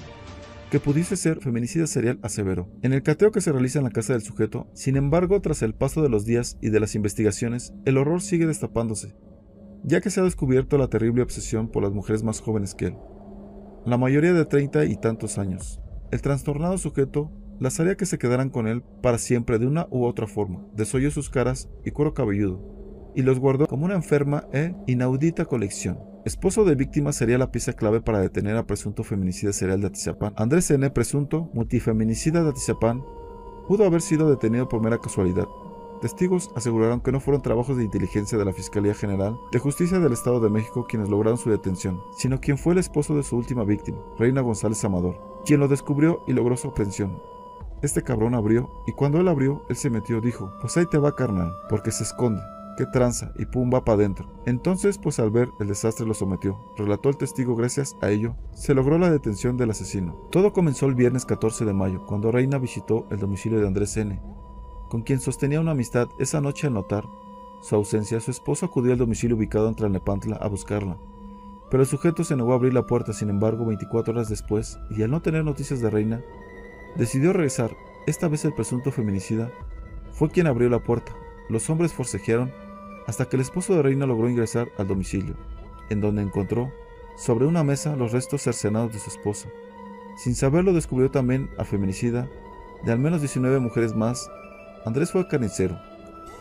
que 0.71 0.79
pudiese 0.79 1.17
ser 1.17 1.41
feminicida 1.41 1.87
serial 1.87 2.19
aseveró. 2.21 2.69
En 2.83 2.93
el 2.93 3.03
cateo 3.03 3.31
que 3.33 3.41
se 3.41 3.51
realiza 3.51 3.79
en 3.79 3.83
la 3.83 3.91
casa 3.91 4.13
del 4.13 4.21
sujeto, 4.21 4.69
sin 4.73 4.95
embargo, 4.95 5.41
tras 5.41 5.61
el 5.61 5.73
paso 5.73 6.01
de 6.01 6.07
los 6.07 6.25
días 6.25 6.57
y 6.61 6.69
de 6.69 6.79
las 6.79 6.95
investigaciones, 6.95 7.73
el 7.83 7.97
horror 7.97 8.21
sigue 8.21 8.45
destapándose, 8.45 9.13
ya 9.83 9.99
que 9.99 10.09
se 10.09 10.21
ha 10.21 10.23
descubierto 10.23 10.77
la 10.77 10.87
terrible 10.87 11.21
obsesión 11.21 11.67
por 11.67 11.83
las 11.83 11.91
mujeres 11.91 12.23
más 12.23 12.39
jóvenes 12.39 12.75
que 12.75 12.87
él, 12.87 12.97
la 13.85 13.97
mayoría 13.97 14.31
de 14.31 14.45
treinta 14.45 14.85
y 14.85 14.95
tantos 14.95 15.37
años. 15.37 15.81
El 16.11 16.21
trastornado 16.21 16.77
sujeto 16.77 17.29
las 17.59 17.77
haría 17.81 17.97
que 17.97 18.05
se 18.05 18.17
quedaran 18.17 18.49
con 18.49 18.67
él 18.67 18.83
para 19.01 19.17
siempre 19.17 19.59
de 19.59 19.67
una 19.67 19.87
u 19.89 20.05
otra 20.05 20.27
forma, 20.27 20.65
desoyó 20.73 21.11
sus 21.11 21.29
caras 21.29 21.69
y 21.83 21.91
cuero 21.91 22.13
cabelludo, 22.13 22.76
y 23.17 23.23
los 23.23 23.39
guardó 23.39 23.65
como 23.65 23.85
una 23.85 23.95
enferma 23.95 24.45
e 24.53 24.75
inaudita 24.85 25.45
colección. 25.45 25.97
Esposo 26.23 26.65
de 26.65 26.75
víctima 26.75 27.11
sería 27.11 27.39
la 27.39 27.51
pieza 27.51 27.73
clave 27.73 27.99
para 27.99 28.19
detener 28.19 28.55
a 28.57 28.67
presunto 28.67 29.03
feminicida 29.03 29.51
serial 29.53 29.81
de 29.81 29.87
Atizapán. 29.87 30.33
Andrés 30.37 30.69
N., 30.69 30.87
presunto 30.91 31.49
multifeminicida 31.51 32.43
de 32.43 32.51
Atizapán, 32.51 33.03
pudo 33.67 33.85
haber 33.85 34.03
sido 34.03 34.29
detenido 34.29 34.69
por 34.69 34.83
mera 34.83 34.99
casualidad. 34.99 35.47
Testigos 35.99 36.51
aseguraron 36.55 37.01
que 37.01 37.11
no 37.11 37.19
fueron 37.19 37.41
trabajos 37.41 37.77
de 37.77 37.85
inteligencia 37.85 38.37
de 38.37 38.45
la 38.45 38.53
Fiscalía 38.53 38.93
General 38.93 39.35
de 39.51 39.57
Justicia 39.57 39.97
del 39.97 40.13
Estado 40.13 40.39
de 40.39 40.51
México 40.51 40.85
quienes 40.87 41.09
lograron 41.09 41.39
su 41.39 41.49
detención, 41.49 41.99
sino 42.19 42.39
quien 42.39 42.59
fue 42.59 42.73
el 42.73 42.79
esposo 42.79 43.15
de 43.15 43.23
su 43.23 43.35
última 43.35 43.63
víctima, 43.63 43.97
Reina 44.19 44.41
González 44.41 44.85
Amador, 44.85 45.41
quien 45.43 45.59
lo 45.59 45.67
descubrió 45.67 46.23
y 46.27 46.33
logró 46.33 46.55
su 46.55 46.67
aprehensión. 46.67 47.19
Este 47.81 48.03
cabrón 48.03 48.35
abrió, 48.35 48.69
y 48.85 48.91
cuando 48.91 49.19
él 49.19 49.27
abrió, 49.27 49.63
él 49.69 49.75
se 49.75 49.89
metió, 49.89 50.21
dijo, 50.21 50.53
pues 50.61 50.77
ahí 50.77 50.85
te 50.85 50.99
va 50.99 51.15
carnal, 51.15 51.51
porque 51.67 51.91
se 51.91 52.03
esconde 52.03 52.41
qué 52.77 52.85
tranza, 52.85 53.33
y 53.37 53.45
pum 53.45 53.69
va 53.73 53.83
para 53.83 53.97
adentro. 53.97 54.31
Entonces, 54.45 54.97
pues 54.97 55.19
al 55.19 55.31
ver 55.31 55.49
el 55.59 55.67
desastre 55.67 56.05
lo 56.05 56.13
sometió. 56.13 56.57
Relató 56.77 57.09
el 57.09 57.17
testigo 57.17 57.55
gracias 57.55 57.97
a 58.01 58.09
ello, 58.09 58.35
se 58.53 58.73
logró 58.73 58.97
la 58.97 59.11
detención 59.11 59.57
del 59.57 59.71
asesino. 59.71 60.13
Todo 60.31 60.53
comenzó 60.53 60.85
el 60.85 60.95
viernes 60.95 61.25
14 61.25 61.65
de 61.65 61.73
mayo, 61.73 62.05
cuando 62.05 62.31
Reina 62.31 62.57
visitó 62.57 63.05
el 63.11 63.19
domicilio 63.19 63.59
de 63.59 63.67
Andrés 63.67 63.97
N., 63.97 64.21
con 64.89 65.01
quien 65.01 65.19
sostenía 65.19 65.59
una 65.59 65.71
amistad 65.71 66.07
esa 66.17 66.39
noche 66.39 66.67
al 66.67 66.73
notar 66.73 67.03
su 67.61 67.75
ausencia, 67.75 68.19
su 68.19 68.31
esposo 68.31 68.65
acudió 68.65 68.93
al 68.93 68.99
domicilio 68.99 69.35
ubicado 69.35 69.67
en 69.67 69.75
Tlalnepantla 69.75 70.35
a 70.37 70.47
buscarla. 70.47 70.97
Pero 71.69 71.83
el 71.83 71.89
sujeto 71.89 72.23
se 72.23 72.35
negó 72.35 72.53
a 72.53 72.55
abrir 72.55 72.73
la 72.73 72.85
puerta, 72.85 73.13
sin 73.13 73.29
embargo, 73.29 73.65
24 73.65 74.13
horas 74.13 74.29
después, 74.29 74.79
y 74.89 75.03
al 75.03 75.11
no 75.11 75.21
tener 75.21 75.43
noticias 75.43 75.81
de 75.81 75.89
Reina, 75.89 76.21
decidió 76.95 77.33
regresar. 77.33 77.75
Esta 78.05 78.27
vez 78.27 78.45
el 78.45 78.53
presunto 78.53 78.91
feminicida 78.91 79.51
fue 80.11 80.29
quien 80.29 80.47
abrió 80.47 80.69
la 80.69 80.83
puerta. 80.83 81.13
Los 81.49 81.69
hombres 81.69 81.93
forcejearon 81.93 82.53
hasta 83.07 83.27
que 83.27 83.37
el 83.37 83.41
esposo 83.41 83.73
de 83.73 83.81
Reina 83.81 84.05
logró 84.05 84.29
ingresar 84.29 84.69
al 84.77 84.87
domicilio, 84.87 85.35
en 85.89 86.01
donde 86.01 86.21
encontró 86.21 86.71
sobre 87.17 87.45
una 87.45 87.63
mesa 87.63 87.95
los 87.95 88.11
restos 88.11 88.43
cercenados 88.43 88.93
de 88.93 88.99
su 88.99 89.09
esposa. 89.09 89.49
Sin 90.17 90.35
saberlo 90.35 90.73
descubrió 90.73 91.09
también 91.09 91.49
al 91.57 91.65
feminicida 91.65 92.27
de 92.83 92.91
al 92.91 92.99
menos 92.99 93.21
19 93.21 93.59
mujeres 93.59 93.95
más. 93.95 94.29
Andrés 94.85 95.11
fue 95.11 95.27
carnicero. 95.27 95.79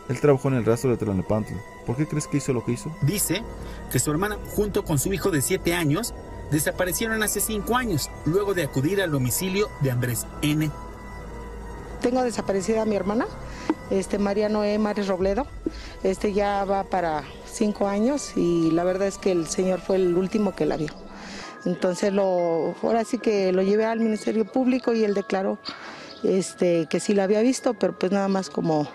Él 0.09 0.19
trabajó 0.19 0.47
en 0.47 0.55
el 0.55 0.65
rastro 0.65 0.89
de 0.89 0.97
Tlalnepantla. 0.97 1.57
¿Por 1.85 1.95
qué 1.95 2.07
crees 2.07 2.27
que 2.27 2.37
hizo 2.37 2.53
lo 2.53 2.63
que 2.63 2.73
hizo? 2.73 2.91
Dice 3.01 3.43
que 3.91 3.99
su 3.99 4.11
hermana, 4.11 4.37
junto 4.55 4.83
con 4.83 4.99
su 4.99 5.13
hijo 5.13 5.31
de 5.31 5.41
7 5.41 5.73
años, 5.73 6.13
desaparecieron 6.51 7.23
hace 7.23 7.41
5 7.41 7.75
años, 7.75 8.09
luego 8.25 8.53
de 8.53 8.63
acudir 8.63 9.01
al 9.01 9.11
domicilio 9.11 9.67
de 9.81 9.91
Andrés 9.91 10.25
N. 10.41 10.71
Tengo 12.01 12.23
desaparecida 12.23 12.83
a 12.83 12.85
mi 12.85 12.95
hermana, 12.95 13.25
este 13.89 14.19
María 14.19 14.49
Noé 14.49 14.77
Mares 14.79 15.07
Robledo. 15.07 15.47
Este 16.03 16.33
ya 16.33 16.65
va 16.65 16.83
para 16.83 17.23
cinco 17.45 17.87
años 17.87 18.33
y 18.35 18.71
la 18.71 18.83
verdad 18.83 19.07
es 19.07 19.17
que 19.17 19.31
el 19.31 19.47
señor 19.47 19.79
fue 19.79 19.97
el 19.97 20.15
último 20.15 20.55
que 20.55 20.65
la 20.65 20.77
vio. 20.77 20.89
Entonces 21.65 22.13
lo, 22.13 22.75
ahora 22.81 23.03
sí 23.03 23.17
que 23.17 23.51
lo 23.51 23.61
llevé 23.61 23.85
al 23.85 23.99
Ministerio 23.99 24.45
Público 24.45 24.93
y 24.93 25.03
él 25.03 25.13
declaró 25.13 25.59
este, 26.23 26.87
que 26.89 26.99
sí 26.99 27.13
la 27.13 27.23
había 27.23 27.41
visto, 27.41 27.73
pero 27.73 27.97
pues 27.97 28.11
nada 28.11 28.27
más 28.27 28.49
como, 28.49 28.87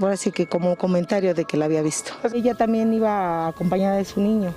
ahora 0.00 0.16
sí 0.16 0.32
que 0.32 0.46
como 0.46 0.76
comentario 0.76 1.34
de 1.34 1.44
que 1.44 1.56
la 1.56 1.66
había 1.66 1.82
visto. 1.82 2.12
Ella 2.32 2.54
también 2.54 2.92
iba 2.92 3.48
acompañada 3.48 3.96
de 3.96 4.04
su 4.04 4.20
niño. 4.20 4.54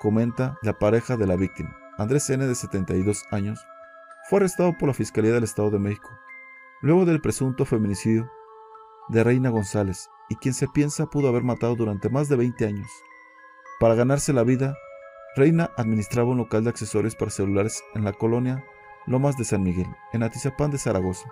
Comenta 0.00 0.58
la 0.62 0.72
pareja 0.78 1.16
de 1.16 1.26
la 1.26 1.36
víctima. 1.36 1.76
Andrés 1.96 2.28
N. 2.28 2.44
de 2.44 2.54
72 2.54 3.24
años 3.30 3.64
fue 4.28 4.38
arrestado 4.38 4.76
por 4.76 4.88
la 4.88 4.94
Fiscalía 4.94 5.32
del 5.32 5.44
Estado 5.44 5.70
de 5.70 5.78
México, 5.78 6.10
luego 6.84 7.06
del 7.06 7.22
presunto 7.22 7.64
feminicidio 7.64 8.30
de 9.08 9.24
Reina 9.24 9.48
González, 9.48 10.10
y 10.28 10.36
quien 10.36 10.52
se 10.52 10.68
piensa 10.68 11.06
pudo 11.06 11.28
haber 11.28 11.42
matado 11.42 11.74
durante 11.76 12.10
más 12.10 12.28
de 12.28 12.36
20 12.36 12.66
años. 12.66 12.90
Para 13.80 13.94
ganarse 13.94 14.34
la 14.34 14.44
vida, 14.44 14.76
Reina 15.34 15.70
administraba 15.78 16.28
un 16.28 16.36
local 16.36 16.62
de 16.62 16.68
accesorios 16.68 17.16
para 17.16 17.30
celulares 17.30 17.82
en 17.94 18.04
la 18.04 18.12
colonia 18.12 18.62
Lomas 19.06 19.38
de 19.38 19.46
San 19.46 19.62
Miguel, 19.62 19.86
en 20.12 20.24
Atizapán 20.24 20.70
de 20.70 20.76
Zaragoza, 20.76 21.30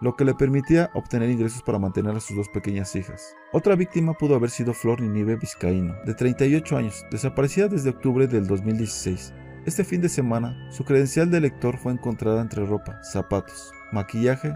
lo 0.00 0.16
que 0.16 0.24
le 0.24 0.34
permitía 0.34 0.90
obtener 0.94 1.30
ingresos 1.30 1.62
para 1.62 1.78
mantener 1.78 2.16
a 2.16 2.20
sus 2.20 2.36
dos 2.36 2.48
pequeñas 2.48 2.96
hijas. 2.96 3.36
Otra 3.52 3.76
víctima 3.76 4.14
pudo 4.14 4.34
haber 4.34 4.50
sido 4.50 4.74
Flor 4.74 5.00
Ninive 5.00 5.36
Vizcaíno, 5.36 5.94
de 6.04 6.14
38 6.14 6.76
años, 6.76 7.06
desaparecida 7.08 7.68
desde 7.68 7.90
octubre 7.90 8.26
del 8.26 8.48
2016. 8.48 9.32
Este 9.64 9.84
fin 9.84 10.00
de 10.00 10.08
semana, 10.08 10.56
su 10.72 10.84
credencial 10.84 11.30
de 11.30 11.40
lector 11.40 11.78
fue 11.78 11.92
encontrada 11.92 12.42
entre 12.42 12.66
ropa, 12.66 13.00
zapatos, 13.04 13.70
maquillaje 13.92 14.52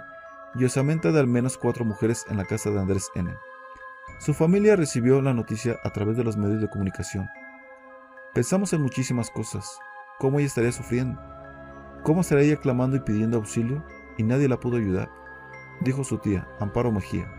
y 0.59 0.65
osamenta 0.65 1.13
de 1.13 1.21
al 1.21 1.27
menos 1.27 1.59
cuatro 1.59 1.85
mujeres 1.85 2.25
en 2.29 2.37
la 2.37 2.45
casa 2.45 2.71
de 2.71 2.81
Andrés 2.81 3.11
N. 3.15 3.35
Su 4.19 4.33
familia 4.33 4.77
recibió 4.77 5.21
la 5.21 5.35
noticia 5.35 5.77
a 5.85 5.91
través 5.91 6.17
de 6.17 6.25
los 6.25 6.37
medios 6.37 6.61
de 6.61 6.69
comunicación. 6.69 7.29
Pensamos 8.35 8.73
en 8.73 8.83
muchísimas 8.83 9.31
cosas, 9.31 9.79
cómo 10.19 10.39
ella 10.39 10.47
estaría 10.47 10.73
sufriendo, 10.73 11.21
cómo 12.03 12.23
estaría 12.23 12.45
ella 12.45 12.61
clamando 12.61 12.97
y 12.97 13.01
pidiendo 13.01 13.37
auxilio 13.37 13.85
y 14.17 14.23
nadie 14.23 14.49
la 14.49 14.61
pudo 14.61 14.77
ayudar, 14.77 15.11
dijo 15.81 16.05
su 16.05 16.19
tía, 16.19 16.49
Amparo 16.61 16.91
Mejía. 16.91 17.31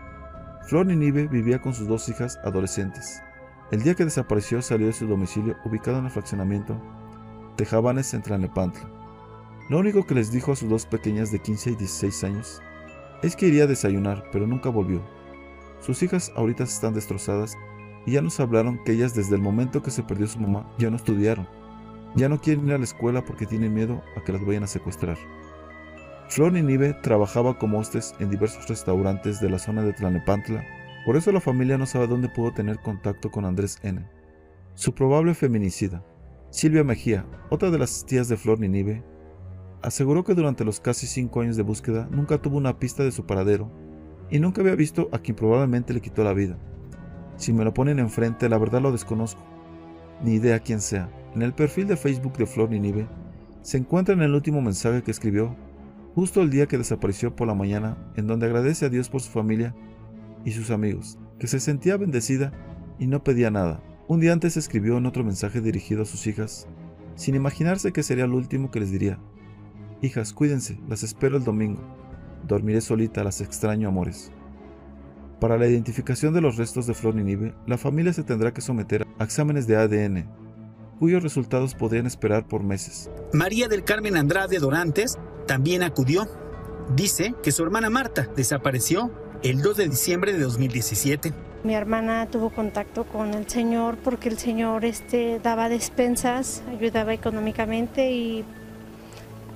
Flor 0.68 0.86
Ninive 0.86 1.26
vivía 1.26 1.60
con 1.60 1.74
sus 1.74 1.88
dos 1.88 2.08
hijas 2.08 2.38
adolescentes. 2.44 3.22
El 3.70 3.82
día 3.82 3.94
que 3.94 4.04
desapareció 4.04 4.62
salió 4.62 4.86
de 4.86 4.92
su 4.92 5.06
domicilio 5.06 5.56
ubicado 5.64 5.98
en 5.98 6.06
el 6.06 6.10
fraccionamiento 6.10 6.80
Tejabanes 7.56 8.14
en 8.14 8.22
Tlalnepantla. 8.22 8.88
Lo 9.68 9.78
único 9.78 10.06
que 10.06 10.14
les 10.14 10.30
dijo 10.30 10.52
a 10.52 10.56
sus 10.56 10.68
dos 10.68 10.86
pequeñas 10.86 11.32
de 11.32 11.40
15 11.40 11.70
y 11.72 11.74
16 11.74 12.24
años 12.24 12.62
es 13.22 13.36
que 13.36 13.46
iría 13.46 13.64
a 13.64 13.68
desayunar, 13.68 14.24
pero 14.32 14.46
nunca 14.46 14.68
volvió. 14.68 15.02
Sus 15.80 16.02
hijas 16.02 16.32
ahorita 16.36 16.64
están 16.64 16.94
destrozadas 16.94 17.56
y 18.06 18.12
ya 18.12 18.22
nos 18.22 18.40
hablaron 18.40 18.82
que 18.84 18.92
ellas 18.92 19.14
desde 19.14 19.36
el 19.36 19.42
momento 19.42 19.82
que 19.82 19.90
se 19.90 20.02
perdió 20.02 20.26
su 20.26 20.40
mamá 20.40 20.70
ya 20.78 20.90
no 20.90 20.96
estudiaron. 20.96 21.48
Ya 22.14 22.28
no 22.28 22.40
quieren 22.40 22.66
ir 22.66 22.74
a 22.74 22.78
la 22.78 22.84
escuela 22.84 23.24
porque 23.24 23.46
tienen 23.46 23.74
miedo 23.74 24.02
a 24.16 24.22
que 24.22 24.32
las 24.32 24.44
vayan 24.44 24.64
a 24.64 24.68
secuestrar. 24.68 25.18
Flor 26.28 26.52
Ninive 26.52 26.94
trabajaba 26.94 27.58
como 27.58 27.78
hostes 27.78 28.14
en 28.18 28.30
diversos 28.30 28.68
restaurantes 28.68 29.40
de 29.40 29.50
la 29.50 29.58
zona 29.58 29.82
de 29.82 29.92
Tlanepantla, 29.92 30.64
por 31.06 31.16
eso 31.16 31.32
la 31.32 31.40
familia 31.40 31.78
no 31.78 31.86
sabe 31.86 32.06
dónde 32.06 32.28
pudo 32.28 32.52
tener 32.52 32.80
contacto 32.80 33.30
con 33.30 33.46
Andrés 33.46 33.78
N. 33.82 34.06
Su 34.74 34.94
probable 34.94 35.34
feminicida, 35.34 36.04
Silvia 36.50 36.84
Mejía, 36.84 37.24
otra 37.50 37.70
de 37.70 37.78
las 37.78 38.04
tías 38.04 38.28
de 38.28 38.36
Flor 38.36 38.60
Ninive, 38.60 39.02
aseguró 39.82 40.24
que 40.24 40.34
durante 40.34 40.64
los 40.64 40.80
casi 40.80 41.06
cinco 41.06 41.40
años 41.40 41.56
de 41.56 41.62
búsqueda 41.62 42.08
nunca 42.10 42.38
tuvo 42.38 42.56
una 42.56 42.78
pista 42.78 43.02
de 43.02 43.12
su 43.12 43.26
paradero 43.26 43.70
y 44.30 44.38
nunca 44.38 44.60
había 44.60 44.74
visto 44.74 45.08
a 45.12 45.18
quien 45.18 45.36
probablemente 45.36 45.94
le 45.94 46.00
quitó 46.00 46.24
la 46.24 46.34
vida. 46.34 46.58
Si 47.36 47.52
me 47.52 47.64
lo 47.64 47.72
ponen 47.72 47.98
enfrente, 47.98 48.48
la 48.48 48.58
verdad 48.58 48.82
lo 48.82 48.92
desconozco. 48.92 49.40
Ni 50.22 50.34
idea 50.34 50.58
quién 50.60 50.80
sea. 50.80 51.10
En 51.34 51.42
el 51.42 51.54
perfil 51.54 51.86
de 51.86 51.96
Facebook 51.96 52.36
de 52.36 52.46
Flor 52.46 52.70
Ninive 52.70 53.06
se 53.62 53.78
encuentra 53.78 54.14
en 54.14 54.22
el 54.22 54.34
último 54.34 54.60
mensaje 54.60 55.02
que 55.02 55.10
escribió 55.10 55.56
justo 56.14 56.42
el 56.42 56.50
día 56.50 56.66
que 56.66 56.78
desapareció 56.78 57.36
por 57.36 57.46
la 57.46 57.54
mañana, 57.54 57.96
en 58.16 58.26
donde 58.26 58.46
agradece 58.46 58.86
a 58.86 58.88
Dios 58.88 59.08
por 59.08 59.20
su 59.20 59.30
familia 59.30 59.74
y 60.44 60.50
sus 60.50 60.70
amigos, 60.70 61.18
que 61.38 61.46
se 61.46 61.60
sentía 61.60 61.96
bendecida 61.96 62.52
y 62.98 63.06
no 63.06 63.22
pedía 63.22 63.52
nada. 63.52 63.80
Un 64.08 64.18
día 64.18 64.32
antes 64.32 64.56
escribió 64.56 64.98
en 64.98 65.06
otro 65.06 65.22
mensaje 65.22 65.60
dirigido 65.60 66.02
a 66.02 66.06
sus 66.06 66.26
hijas, 66.26 66.66
sin 67.14 67.36
imaginarse 67.36 67.92
que 67.92 68.02
sería 68.02 68.26
lo 68.26 68.36
último 68.36 68.70
que 68.70 68.80
les 68.80 68.90
diría. 68.90 69.20
Hijas, 70.00 70.32
cuídense, 70.32 70.78
las 70.88 71.02
espero 71.02 71.36
el 71.36 71.44
domingo. 71.44 71.82
Dormiré 72.46 72.80
solita, 72.80 73.24
las 73.24 73.40
extraño 73.40 73.88
amores. 73.88 74.30
Para 75.40 75.58
la 75.58 75.66
identificación 75.66 76.34
de 76.34 76.40
los 76.40 76.56
restos 76.56 76.86
de 76.86 76.94
Flor 76.94 77.14
Ninive, 77.14 77.54
la 77.66 77.78
familia 77.78 78.12
se 78.12 78.22
tendrá 78.22 78.52
que 78.52 78.60
someter 78.60 79.06
a 79.18 79.24
exámenes 79.24 79.66
de 79.66 79.76
ADN. 79.76 80.28
cuyos 80.98 81.22
resultados 81.22 81.76
podrían 81.76 82.06
esperar 82.06 82.48
por 82.48 82.64
meses. 82.64 83.08
María 83.32 83.68
del 83.68 83.84
Carmen 83.84 84.16
Andrade 84.16 84.58
Dorantes 84.58 85.16
también 85.46 85.84
acudió. 85.84 86.26
Dice 86.96 87.34
que 87.40 87.52
su 87.52 87.62
hermana 87.62 87.88
Marta 87.88 88.28
desapareció 88.34 89.12
el 89.44 89.62
2 89.62 89.76
de 89.76 89.88
diciembre 89.88 90.32
de 90.32 90.40
2017. 90.40 91.32
Mi 91.62 91.74
hermana 91.74 92.26
tuvo 92.26 92.50
contacto 92.50 93.04
con 93.04 93.34
el 93.34 93.48
señor 93.48 93.96
porque 93.98 94.28
el 94.28 94.38
señor 94.38 94.84
este, 94.84 95.38
daba 95.40 95.68
despensas, 95.68 96.62
ayudaba 96.68 97.14
económicamente 97.14 98.10
y 98.10 98.44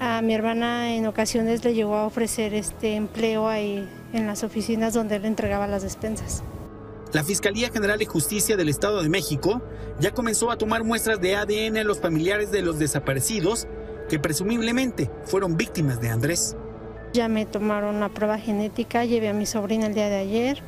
a 0.03 0.21
mi 0.21 0.35
hermana 0.35 0.95
en 0.97 1.07
ocasiones 1.07 1.65
le 1.65 1.75
llegó 1.75 1.95
a 1.95 2.07
ofrecer 2.07 2.55
este 2.55 2.97
empleo 2.97 3.47
ahí 3.47 3.89
en 4.13 4.27
las 4.27 4.43
oficinas 4.43 4.95
donde 4.95 5.17
él 5.17 5.25
entregaba 5.25 5.69
las 5.69 5.83
despensas. 5.83 6.43
La 7.13 7.23
Fiscalía 7.23 7.71
General 7.71 7.97
de 7.99 8.07
Justicia 8.07 8.57
del 8.57 8.69
Estado 8.69 9.01
de 9.01 9.09
México 9.09 9.63
ya 10.01 10.11
comenzó 10.11 10.51
a 10.51 10.59
tomar 10.59 10.83
muestras 10.83 11.21
de 11.21 11.37
ADN 11.37 11.77
a 11.77 11.85
los 11.85 12.01
familiares 12.01 12.51
de 12.51 12.63
los 12.63 12.81
desaparecidos 12.81 13.69
que 14.09 14.19
presumiblemente 14.19 15.09
fueron 15.25 15.57
víctimas 15.57 16.01
de 16.01 16.09
Andrés. 16.09 16.57
Ya 17.13 17.29
me 17.29 17.47
tomaron 17.47 17.95
una 17.95 18.09
prueba 18.09 18.39
genética, 18.39 19.05
llevé 19.05 19.29
a 19.29 19.35
mi 19.35 19.47
sobrina 19.47 19.87
el 19.87 19.95
día 19.95 20.09
de 20.09 20.17
ayer, 20.17 20.63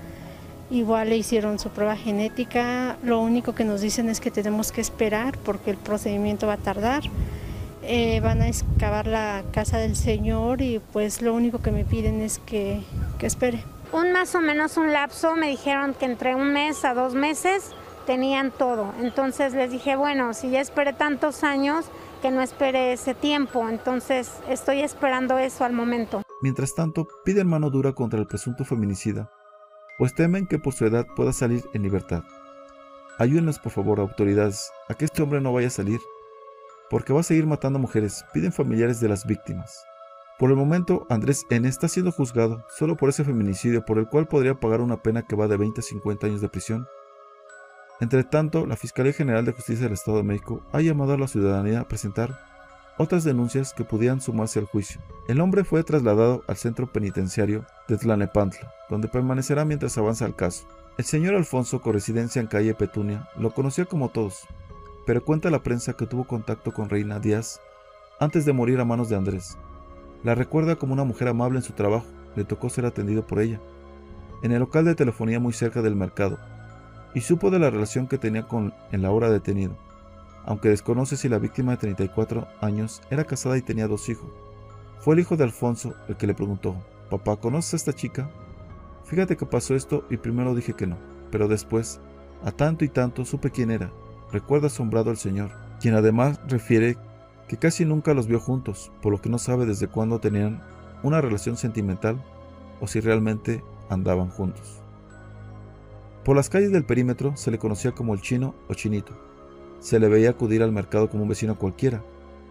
igual 0.71 1.09
le 1.09 1.17
hicieron 1.17 1.59
su 1.59 1.71
prueba 1.71 1.97
genética, 1.97 2.99
lo 3.03 3.21
único 3.21 3.53
que 3.53 3.65
nos 3.65 3.81
dicen 3.81 4.09
es 4.11 4.21
que 4.21 4.31
tenemos 4.31 4.71
que 4.71 4.81
esperar 4.81 5.37
porque 5.39 5.73
el 5.73 5.77
procedimiento 5.77 6.47
va 6.47 6.53
a 6.53 6.59
tardar. 6.59 7.03
Eh, 7.87 8.21
van 8.21 8.41
a 8.41 8.49
excavar 8.49 9.07
la 9.07 9.45
casa 9.53 9.77
del 9.77 9.95
señor 9.95 10.63
y 10.63 10.81
pues 10.93 11.21
lo 11.21 11.35
único 11.35 11.61
que 11.61 11.71
me 11.71 11.85
piden 11.85 12.23
es 12.23 12.39
que, 12.39 12.83
que 13.19 13.27
espere. 13.27 13.63
Un 13.93 14.11
más 14.11 14.35
o 14.35 14.41
menos 14.41 14.79
un 14.79 14.91
lapso, 14.91 15.37
me 15.37 15.49
dijeron 15.51 15.93
que 15.93 16.07
entre 16.07 16.35
un 16.35 16.51
mes 16.53 16.83
a 16.87 16.95
dos 16.95 17.15
meses 17.15 17.73
tenían 18.07 18.53
todo. 18.53 18.95
Entonces 19.01 19.53
les 19.53 19.71
dije, 19.71 19.97
bueno, 19.97 20.33
si 20.33 20.49
ya 20.49 20.63
esperé 20.63 20.95
tantos 20.95 21.45
años, 21.45 21.85
que 22.23 22.31
no 22.31 22.41
espere 22.41 22.95
ese 22.95 23.13
tiempo. 23.13 23.69
Entonces 23.69 24.33
estoy 24.49 24.81
esperando 24.81 25.37
eso 25.37 25.63
al 25.65 25.75
momento. 25.75 26.23
Mientras 26.41 26.75
tanto, 26.75 27.07
piden 27.23 27.49
mano 27.49 27.69
dura 27.69 27.93
contra 27.93 28.19
el 28.19 28.27
presunto 28.27 28.65
feminicida, 28.65 29.31
pues 29.99 30.15
temen 30.15 30.47
que 30.47 30.59
por 30.59 30.73
su 30.73 30.87
edad 30.87 31.07
pueda 31.17 31.35
salir 31.35 31.65
en 31.75 31.83
libertad. 31.83 32.23
Ayúdenos 33.19 33.59
por 33.59 33.73
favor, 33.73 34.01
autoridades, 34.01 34.71
a 34.89 34.95
que 34.95 35.05
este 35.05 35.23
hombre 35.23 35.43
no 35.43 35.53
vaya 35.53 35.67
a 35.67 35.71
salir 35.71 36.01
porque 36.91 37.13
va 37.13 37.21
a 37.21 37.25
seguir 37.25 37.47
matando 37.47 37.79
mujeres, 37.79 38.25
piden 38.33 38.53
familiares 38.53 39.01
de 39.01 39.09
las 39.09 39.27
víctimas. 39.27 39.85
Por 40.39 40.51
el 40.51 40.57
momento, 40.57 41.07
Andrés 41.11 41.47
N. 41.51 41.69
está 41.69 41.87
siendo 41.87 42.11
juzgado 42.11 42.67
solo 42.69 42.97
por 42.97 43.09
ese 43.09 43.25
feminicidio 43.25 43.85
por 43.85 43.99
el 43.99 44.09
cual 44.09 44.27
podría 44.27 44.59
pagar 44.59 44.81
una 44.81 45.01
pena 45.01 45.23
que 45.23 45.37
va 45.37 45.47
de 45.47 45.57
20 45.57 45.81
a 45.81 45.85
50 45.85 46.27
años 46.27 46.41
de 46.41 46.49
prisión. 46.49 46.89
Entre 48.01 48.25
tanto, 48.25 48.67
la 48.67 48.77
Fiscalía 48.77 49.13
General 49.13 49.45
de 49.45 49.53
Justicia 49.53 49.85
del 49.85 49.93
Estado 49.93 50.17
de 50.17 50.25
México 50.25 50.61
ha 50.73 50.81
llamado 50.81 51.13
a 51.13 51.19
la 51.19 51.29
ciudadanía 51.29 51.81
a 51.81 51.89
presentar 51.89 52.37
otras 52.99 53.25
denuncias 53.25 53.73
que 53.73 53.85
pudieran 53.85 54.21
sumarse 54.21 54.59
al 54.59 54.67
juicio. 54.67 55.01
El 55.29 55.41
hombre 55.41 55.65
fue 55.65 55.85
trasladado 55.85 56.43
al 56.47 56.57
centro 56.57 56.93
penitenciario 56.93 57.65
de 57.89 57.97
Tlanepantla, 57.97 58.73
donde 58.91 59.09
permanecerá 59.09 59.65
mientras 59.65 59.97
avanza 59.99 60.27
el 60.27 60.35
caso. 60.35 60.67
El 60.97 61.05
señor 61.05 61.35
Alfonso, 61.35 61.81
con 61.81 61.95
residencia 61.95 62.41
en 62.41 62.47
calle 62.47 62.75
Petunia, 62.75 63.29
lo 63.37 63.53
conocía 63.53 63.85
como 63.85 64.11
todos, 64.11 64.47
pero 65.07 65.25
cuenta 65.25 65.51
la 65.51 65.63
prensa 65.63 65.95
que 65.95 66.07
tuvo 66.07 66.25
contacto 66.25 66.73
con 66.73 66.89
Reina 66.89 67.19
Díaz 67.19 67.61
antes 68.21 68.45
de 68.45 68.53
morir 68.53 68.81
a 68.81 68.85
manos 68.85 69.09
de 69.09 69.17
Andrés. 69.17 69.59
La 70.23 70.35
recuerda 70.35 70.77
como 70.77 70.95
una 70.95 71.05
mujer 71.05 71.29
amable 71.29 71.59
en 71.59 71.65
su 71.65 71.73
trabajo, 71.73 72.07
le 72.37 72.45
tocó 72.45 72.71
ser 72.71 72.87
atendido 72.87 73.27
por 73.27 73.41
ella, 73.41 73.61
en 74.43 74.53
el 74.53 74.61
local 74.61 74.85
de 74.85 74.95
telefonía 74.95 75.41
muy 75.41 75.53
cerca 75.53 75.83
del 75.83 75.97
mercado, 75.97 76.39
y 77.15 77.21
supo 77.21 77.51
de 77.51 77.59
la 77.59 77.71
relación 77.71 78.09
que 78.09 78.19
tenía 78.19 78.49
con 78.49 78.73
en 78.93 79.03
la 79.03 79.11
hora 79.11 79.31
detenido, 79.31 79.77
aunque 80.45 80.71
desconoce 80.71 81.17
si 81.17 81.29
la 81.29 81.39
víctima 81.39 81.73
de 81.73 81.79
34 81.79 82.49
años 82.61 83.03
era 83.11 83.25
casada 83.25 83.59
y 83.59 83.63
tenía 83.63 83.87
dos 83.87 84.09
hijos. 84.09 84.31
Fue 85.01 85.15
el 85.15 85.21
hijo 85.21 85.37
de 85.37 85.45
Alfonso 85.45 85.95
el 86.09 86.17
que 86.17 86.27
le 86.27 86.35
preguntó, 86.35 86.75
papá, 87.11 87.37
¿conoces 87.37 87.75
a 87.75 87.77
esta 87.77 87.93
chica? 87.93 88.31
Fíjate 89.05 89.37
que 89.37 89.45
pasó 89.45 89.75
esto 89.75 90.07
y 90.09 90.17
primero 90.17 90.55
dije 90.55 90.73
que 90.73 90.87
no, 90.87 90.97
pero 91.31 91.47
después, 91.47 92.01
a 92.43 92.51
tanto 92.51 92.85
y 92.85 92.89
tanto, 92.89 93.25
supe 93.25 93.51
quién 93.51 93.71
era 93.71 93.93
recuerda 94.35 94.67
asombrado 94.67 95.11
al 95.11 95.17
Señor, 95.17 95.53
quien 95.81 95.95
además 95.95 96.41
refiere 96.49 96.99
que 97.47 97.57
casi 97.57 97.85
nunca 97.85 98.15
los 98.15 98.27
vio 98.27 98.41
juntos, 98.41 98.91
por 99.01 99.13
lo 99.13 99.21
que 99.21 99.31
no 99.31 99.39
sabe 99.39 99.65
desde 99.65 99.87
cuándo 99.87 100.19
tenían 100.19 100.61
una 101.05 101.21
relación 101.21 101.57
sentimental 101.57 102.21
o 102.81 102.89
si 102.89 102.99
realmente 102.99 103.63
andaban 103.89 104.31
juntos. 104.31 104.83
Por 106.25 106.35
las 106.35 106.49
calles 106.49 106.73
del 106.73 106.85
perímetro 106.85 107.37
se 107.37 107.53
le 107.53 107.61
conocía 107.61 107.93
como 107.93 108.13
el 108.13 108.23
chino 108.23 108.57
o 108.69 108.75
chinito. 108.75 109.13
Se 109.79 110.01
le 110.01 110.09
veía 110.09 110.31
acudir 110.31 110.65
al 110.65 110.73
mercado 110.73 111.09
como 111.09 111.23
un 111.23 111.29
vecino 111.29 111.57
cualquiera, 111.57 112.03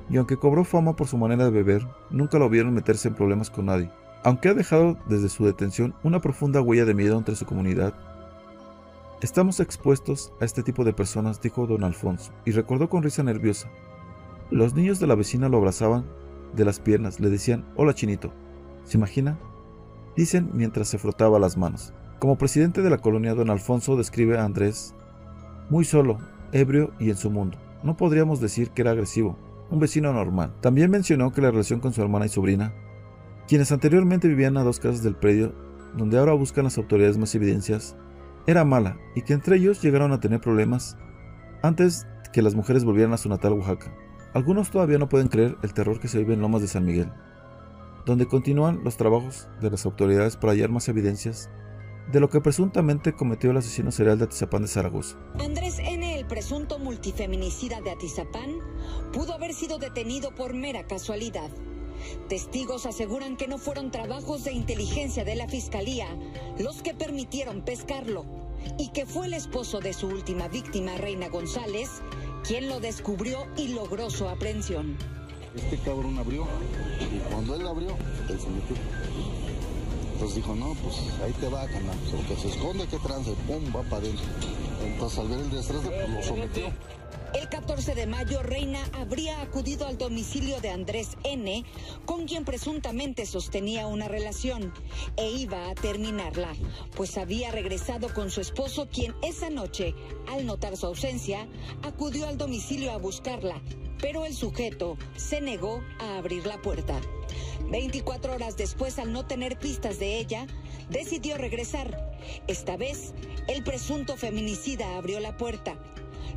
y 0.10 0.16
aunque 0.16 0.38
cobró 0.38 0.64
fama 0.64 0.96
por 0.96 1.08
su 1.08 1.18
manera 1.18 1.44
de 1.44 1.52
beber, 1.52 1.86
nunca 2.10 2.40
lo 2.40 2.50
vieron 2.50 2.74
meterse 2.74 3.10
en 3.10 3.16
problemas 3.16 3.50
con 3.50 3.66
nadie. 3.66 3.92
Aunque 4.24 4.48
ha 4.48 4.54
dejado 4.54 4.98
desde 5.10 5.28
su 5.28 5.46
detención 5.46 5.96
una 6.02 6.22
profunda 6.22 6.62
huella 6.62 6.86
de 6.86 6.94
miedo 6.94 7.18
entre 7.18 7.36
su 7.36 7.46
comunidad, 7.46 7.94
Estamos 9.24 9.62
expuestos 9.62 10.34
a 10.42 10.44
este 10.44 10.64
tipo 10.64 10.84
de 10.84 10.92
personas, 10.92 11.40
dijo 11.40 11.66
don 11.66 11.86
Alfonso, 11.86 12.34
y 12.44 12.52
recordó 12.52 12.90
con 12.90 13.04
risa 13.04 13.24
nerviosa. 13.24 13.70
Los 14.52 14.76
niños 14.76 15.00
de 15.00 15.08
la 15.08 15.16
vecina 15.16 15.48
lo 15.48 15.60
abrazaban 15.60 16.04
de 16.54 16.66
las 16.66 16.82
piernas, 16.82 17.22
le 17.22 17.30
decían, 17.30 17.66
hola 17.78 17.94
chinito. 17.94 18.34
¿Se 18.84 18.98
imagina? 18.98 19.40
Dicen 20.18 20.50
mientras 20.54 20.90
se 20.90 20.98
frotaba 20.98 21.40
las 21.40 21.56
manos. 21.56 21.94
Como 22.20 22.38
presidente 22.38 22.82
de 22.82 22.90
la 22.90 22.98
colonia, 22.98 23.34
don 23.34 23.50
Alfonso 23.50 23.96
describe 23.96 24.38
a 24.38 24.44
Andrés 24.44 24.94
muy 25.70 25.86
solo, 25.86 26.18
ebrio 26.52 26.92
y 27.00 27.10
en 27.10 27.16
su 27.16 27.32
mundo. 27.32 27.58
No 27.82 27.96
podríamos 27.96 28.42
decir 28.42 28.72
que 28.72 28.82
era 28.82 28.92
agresivo, 28.92 29.38
un 29.72 29.80
vecino 29.80 30.12
normal. 30.12 30.54
También 30.60 30.92
mencionó 30.92 31.32
que 31.32 31.40
la 31.40 31.52
relación 31.52 31.80
con 31.80 31.94
su 31.94 32.02
hermana 32.02 32.26
y 32.26 32.30
sobrina, 32.30 32.74
quienes 33.48 33.72
anteriormente 33.72 34.28
vivían 34.28 34.58
a 34.58 34.64
dos 34.64 34.82
casas 34.82 35.02
del 35.02 35.16
predio, 35.16 35.56
donde 35.96 36.18
ahora 36.18 36.34
buscan 36.34 36.66
las 36.66 36.78
autoridades 36.78 37.18
más 37.18 37.34
evidencias, 37.36 37.96
era 38.48 38.66
mala 38.66 38.98
y 39.16 39.22
que 39.22 39.34
entre 39.34 39.58
ellos 39.58 39.82
llegaron 39.82 40.12
a 40.12 40.20
tener 40.20 40.42
problemas 40.42 40.98
antes 41.62 42.08
que 42.32 42.42
las 42.42 42.56
mujeres 42.56 42.84
volvieran 42.84 43.14
a 43.14 43.18
su 43.18 43.30
natal 43.30 43.54
Oaxaca. 43.54 43.94
Algunos 44.34 44.72
todavía 44.72 44.98
no 44.98 45.10
pueden 45.10 45.28
creer 45.28 45.58
el 45.62 45.74
terror 45.74 46.00
que 46.00 46.08
se 46.08 46.18
vive 46.18 46.34
en 46.34 46.42
Lomas 46.42 46.62
de 46.62 46.68
San 46.68 46.86
Miguel, 46.86 47.12
donde 48.06 48.28
continúan 48.28 48.84
los 48.84 48.98
trabajos 48.98 49.48
de 49.62 49.70
las 49.70 49.86
autoridades 49.86 50.36
para 50.36 50.54
hallar 50.54 50.70
más 50.70 50.90
evidencias 50.90 51.50
de 52.12 52.20
lo 52.20 52.30
que 52.30 52.42
presuntamente 52.42 53.14
cometió 53.14 53.52
el 53.52 53.58
asesino 53.58 53.92
serial 53.92 54.18
de 54.18 54.26
Atizapán 54.26 54.64
de 54.64 54.68
Zaragoza. 54.68 55.18
Andrés 55.40 55.80
N., 55.80 56.20
el 56.20 56.26
presunto 56.26 56.80
multifeminicida 56.80 57.80
de 57.82 57.92
Atizapán, 57.92 58.58
pudo 59.14 59.34
haber 59.34 59.54
sido 59.54 59.78
detenido 59.78 60.36
por 60.36 60.54
mera 60.54 60.86
casualidad. 60.86 61.50
Testigos 62.30 62.86
aseguran 62.86 63.38
que 63.38 63.48
no 63.48 63.58
fueron 63.58 63.92
trabajos 63.92 64.44
de 64.44 64.54
inteligencia 64.54 65.24
de 65.24 65.36
la 65.36 65.48
Fiscalía 65.48 66.08
los 66.60 66.82
que 66.82 66.94
permitieron 66.94 67.62
pescarlo 67.62 68.26
y 68.78 68.90
que 68.90 69.06
fue 69.06 69.28
el 69.28 69.34
esposo 69.34 69.80
de 69.80 69.94
su 69.94 70.08
última 70.08 70.48
víctima, 70.48 70.96
Reina 70.98 71.30
González, 71.30 71.90
quien 72.44 72.70
lo 72.70 72.80
descubrió 72.80 73.46
y 73.58 73.70
logró 73.70 74.10
su 74.10 74.28
aprehensión. 74.28 74.98
Este 75.56 75.78
cabrón 75.78 76.18
abrió 76.18 76.48
y 77.00 77.20
cuando 77.32 77.56
él 77.56 77.68
abrió, 77.68 77.90
él 78.30 78.40
se 78.40 78.50
metió. 78.50 78.76
Entonces 80.14 80.36
dijo, 80.36 80.56
no, 80.56 80.74
pues 80.76 80.96
ahí 81.24 81.34
te 81.34 81.48
va, 81.48 81.66
canal. 81.68 81.98
Lo 82.12 82.28
que 82.28 82.42
se 82.42 82.48
esconde, 82.48 82.88
que 82.88 82.98
trance, 82.98 83.32
pum, 83.48 83.64
va 83.76 83.84
para 83.84 83.98
adentro. 83.98 84.26
Entonces 84.84 85.20
al 85.20 85.28
ver 85.28 85.40
el 85.40 85.52
destreze, 85.52 85.90
pues 85.90 86.10
lo 86.10 86.24
sometió. 86.24 86.66
El 87.34 87.50
14 87.50 87.96
de 87.96 88.06
mayo, 88.06 88.44
Reina 88.44 88.88
habría 88.94 89.42
acudido 89.42 89.88
al 89.88 89.98
domicilio 89.98 90.62
de 90.62 90.70
Andrés 90.70 91.18
N., 91.24 91.66
con 92.06 92.28
quien 92.28 92.46
presuntamente 92.46 93.26
sostenía 93.26 93.88
una 93.88 94.08
relación, 94.08 94.72
e 95.18 95.32
iba 95.32 95.68
a 95.68 95.74
terminarla, 95.74 96.54
pues 96.96 97.18
había 97.18 97.50
regresado 97.52 98.14
con 98.14 98.30
su 98.30 98.40
esposo, 98.40 98.88
quien 98.88 99.16
esa 99.24 99.50
noche, 99.50 99.96
al 100.32 100.46
notar 100.46 100.78
su 100.78 100.86
ausencia, 100.86 101.48
acudió 101.82 102.28
al 102.28 102.38
domicilio 102.38 102.92
a 102.92 102.98
buscarla, 102.98 103.60
pero 104.00 104.26
el 104.26 104.36
sujeto 104.36 104.96
se 105.16 105.42
negó 105.42 105.82
a 106.00 106.18
abrir 106.18 106.46
la 106.46 106.62
puerta. 106.62 107.02
24 107.72 108.34
horas 108.34 108.58
después, 108.58 109.00
al 109.00 109.12
no 109.12 109.26
tener 109.26 109.58
pistas 109.58 109.98
de 109.98 110.20
ella, 110.20 110.46
decidió 110.92 111.38
regresar. 111.40 112.14
Esta 112.46 112.78
vez, 112.78 113.16
el 113.48 113.64
presunto 113.64 114.18
feminicida 114.18 114.98
abrió 114.98 115.20
la 115.20 115.36
puerta 115.36 115.80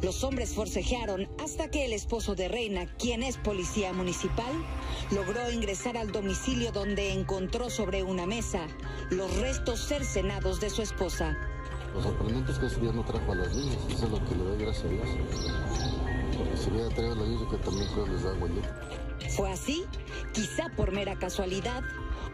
los 0.02 0.24
hombres 0.24 0.54
forcejearon 0.54 1.28
hasta 1.42 1.70
que 1.70 1.84
el 1.84 1.92
esposo 1.92 2.34
de 2.34 2.48
Reina, 2.48 2.86
quien 2.96 3.22
es 3.22 3.36
policía 3.38 3.92
municipal, 3.92 4.52
logró 5.10 5.50
ingresar 5.50 5.96
al 5.96 6.12
domicilio 6.12 6.72
donde 6.72 7.12
encontró 7.12 7.70
sobre 7.70 8.02
una 8.02 8.26
mesa 8.26 8.66
los 9.10 9.34
restos 9.38 9.80
cercenados 9.86 10.60
de 10.60 10.70
su 10.70 10.82
esposa. 10.82 11.36
Lo 11.94 12.02
sorprendente 12.02 12.52
es 12.52 12.58
que 12.58 12.80
día 12.80 12.92
no 12.92 13.04
trajo 13.04 13.32
a 13.32 13.34
las 13.36 13.54
niñas, 13.54 13.78
eso 13.88 14.04
es 14.04 14.10
lo 14.10 14.24
que 14.24 14.34
le 14.34 14.44
doy 14.44 14.58
gracias 14.58 14.84
a 14.84 14.88
Dios. 14.88 15.08
Porque 16.36 16.56
si 16.56 16.70
hubiera 16.70 16.88
traído 16.90 17.12
a 17.12 17.16
las 17.16 17.28
niñas, 17.28 17.50
que 17.50 17.56
también 17.58 17.88
creo 17.94 18.06
les 18.06 18.22
da 18.22 19.30
Fue 19.30 19.50
así, 19.50 19.84
quizá 20.34 20.68
por 20.76 20.92
mera 20.92 21.18
casualidad, 21.18 21.82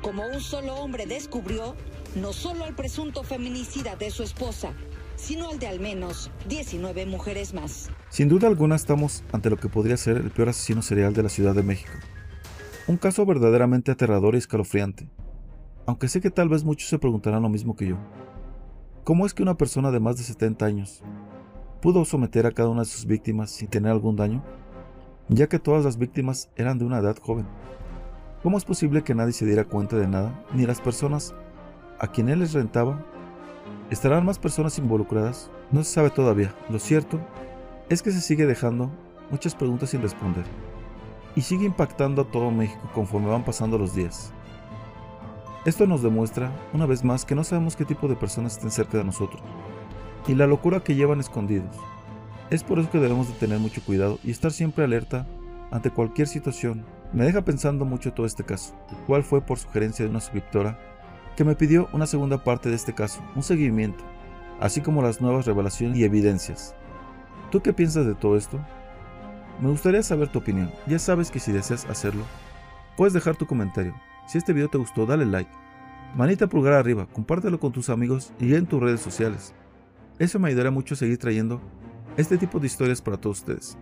como 0.03 0.27
un 0.27 0.41
solo 0.41 0.75
hombre 0.75 1.07
descubrió 1.07 1.77
no 2.17 2.33
solo 2.33 2.65
al 2.65 2.75
presunto 2.75 3.23
feminicida 3.23 3.95
de 3.95 4.11
su 4.11 4.25
esposa, 4.25 4.75
sino 5.23 5.49
al 5.49 5.61
de 5.61 5.69
al 5.69 5.79
menos 5.79 6.33
19 6.49 7.07
mujeres 7.07 7.55
más. 7.55 7.91
Sin 8.09 8.29
duda 8.29 8.49
alguna 8.49 8.75
estamos 8.75 9.23
ante 9.33 9.51
lo 9.51 9.57
que 9.57 9.69
podría 9.69 9.97
ser 9.97 10.17
el 10.17 10.33
peor 10.33 10.49
asesino 10.49 10.83
serial 10.83 11.15
de 11.15 11.23
la 11.23 11.29
Ciudad 11.29 11.55
de 11.55 11.63
México. 11.63 11.93
Un 12.89 12.97
caso 12.97 13.25
verdaderamente 13.25 13.93
aterrador 13.93 14.35
y 14.35 14.39
escalofriante. 14.39 15.09
Aunque 15.87 16.09
sé 16.09 16.21
que 16.21 16.31
tal 16.31 16.49
vez 16.49 16.65
muchos 16.65 16.89
se 16.89 16.99
preguntarán 16.99 17.43
lo 17.43 17.49
mismo 17.49 17.77
que 17.77 17.87
yo. 17.87 17.99
¿Cómo 19.05 19.25
es 19.25 19.33
que 19.33 19.45
una 19.45 19.57
persona 19.57 19.93
de 19.93 20.01
más 20.01 20.17
de 20.17 20.25
70 20.25 20.67
años 20.67 21.03
pudo 21.81 22.05
someter 22.05 22.45
a 22.47 22.53
cada 22.53 22.69
una 22.71 22.83
de 22.83 22.89
sus 22.89 23.07
víctimas 23.07 23.53
sin 23.53 23.69
tener 23.69 23.93
algún 23.93 24.17
daño? 24.17 24.43
Ya 25.29 25.49
que 25.49 25.61
todas 25.61 25.85
las 25.85 25.99
víctimas 25.99 26.51
eran 26.57 26.79
de 26.79 26.85
una 26.85 26.99
edad 26.99 27.17
joven. 27.17 27.47
¿Cómo 28.43 28.59
es 28.59 28.65
posible 28.65 29.05
que 29.05 29.15
nadie 29.15 29.33
se 29.33 29.47
diera 29.47 29.67
cuenta 29.67 29.97
de 29.97 30.09
nada, 30.09 30.45
ni 30.53 30.67
las 30.67 30.81
personas 30.81 31.33
a 32.01 32.09
quien 32.09 32.29
él 32.29 32.41
les 32.41 32.55
rentaba? 32.55 33.07
¿Estarán 33.93 34.25
más 34.25 34.39
personas 34.39 34.79
involucradas? 34.79 35.51
No 35.71 35.85
se 35.85 35.93
sabe 35.93 36.09
todavía. 36.09 36.55
Lo 36.71 36.79
cierto 36.79 37.21
es 37.91 38.01
que 38.01 38.11
se 38.11 38.23
sigue 38.23 38.47
dejando 38.47 38.91
muchas 39.31 39.55
preguntas 39.55 39.91
sin 39.91 40.01
responder. 40.01 40.45
Y 41.37 41.43
sigue 41.43 41.67
impactando 41.67 42.23
a 42.23 42.25
todo 42.25 42.51
México 42.51 42.91
conforme 42.95 43.29
van 43.29 43.45
pasando 43.45 43.77
los 43.77 43.95
días. 43.95 44.33
Esto 45.67 45.87
nos 45.87 46.03
demuestra, 46.03 46.51
una 46.73 46.87
vez 46.87 47.05
más, 47.05 47.27
que 47.27 47.35
no 47.35 47.45
sabemos 47.45 47.77
qué 47.77 47.85
tipo 47.85 48.09
de 48.09 48.17
personas 48.17 48.55
estén 48.55 48.71
cerca 48.71 48.97
de 48.97 49.05
nosotros 49.05 49.43
y 50.27 50.35
la 50.37 50.47
locura 50.47 50.81
que 50.81 50.95
llevan 50.95 51.21
escondidos. 51.21 51.77
Es 52.49 52.65
por 52.65 52.79
eso 52.79 52.91
que 52.91 52.99
debemos 52.99 53.29
de 53.29 53.35
tener 53.35 53.59
mucho 53.59 53.85
cuidado 53.85 54.19
y 54.25 54.31
estar 54.31 54.53
siempre 54.53 54.85
alerta 54.85 55.27
ante 55.71 55.91
cualquier 55.91 56.29
situación. 56.29 56.87
Me 57.13 57.27
deja 57.27 57.43
pensando 57.43 57.85
mucho 57.85 58.15
todo 58.15 58.25
este 58.25 58.43
caso, 58.43 58.75
el 58.91 58.97
cual 59.05 59.23
fue 59.23 59.43
por 59.43 59.59
sugerencia 59.59 60.07
de 60.07 60.11
una 60.11 60.21
suscriptora 60.21 60.79
que 61.37 61.45
me 61.45 61.57
pidió 61.57 61.89
una 61.93 62.07
segunda 62.07 62.43
parte 62.45 62.69
de 62.69 62.77
este 62.77 62.95
caso, 62.95 63.23
un 63.35 63.43
seguimiento, 63.43 64.05
así 64.61 64.81
como 64.81 65.03
las 65.03 65.21
nuevas 65.21 65.47
revelaciones 65.47 65.99
y 65.99 66.05
evidencias. 66.05 66.75
¿Tú 67.51 67.63
qué 67.63 67.73
piensas 67.73 68.07
de 68.07 68.15
todo 68.15 68.37
esto? 68.37 68.59
Me 69.61 69.69
gustaría 69.69 70.03
saber 70.03 70.29
tu 70.29 70.39
opinión. 70.39 70.71
Ya 70.87 70.99
sabes 70.99 71.31
que 71.31 71.39
si 71.39 71.53
deseas 71.53 71.85
hacerlo, 71.87 72.25
puedes 72.97 73.13
dejar 73.13 73.37
tu 73.37 73.47
comentario. 73.47 73.95
Si 74.27 74.39
este 74.39 74.53
video 74.53 74.69
te 74.69 74.79
gustó, 74.79 75.07
dale 75.07 75.27
like. 75.27 75.51
Manita 76.15 76.47
pulgar 76.47 76.75
arriba, 76.75 77.07
compártelo 77.13 77.59
con 77.59 77.73
tus 77.73 77.89
amigos 77.89 78.33
y 78.39 78.55
en 78.55 78.67
tus 78.67 78.81
redes 78.81 79.01
sociales. 79.01 79.55
Eso 80.19 80.39
me 80.39 80.49
ayudará 80.49 80.71
mucho 80.71 80.95
a 80.95 80.99
seguir 80.99 81.19
trayendo 81.19 81.61
este 82.17 82.37
tipo 82.37 82.61
de 82.61 82.67
historias 82.67 83.01
para 83.01 83.17
todos 83.17 83.39
ustedes. 83.39 83.79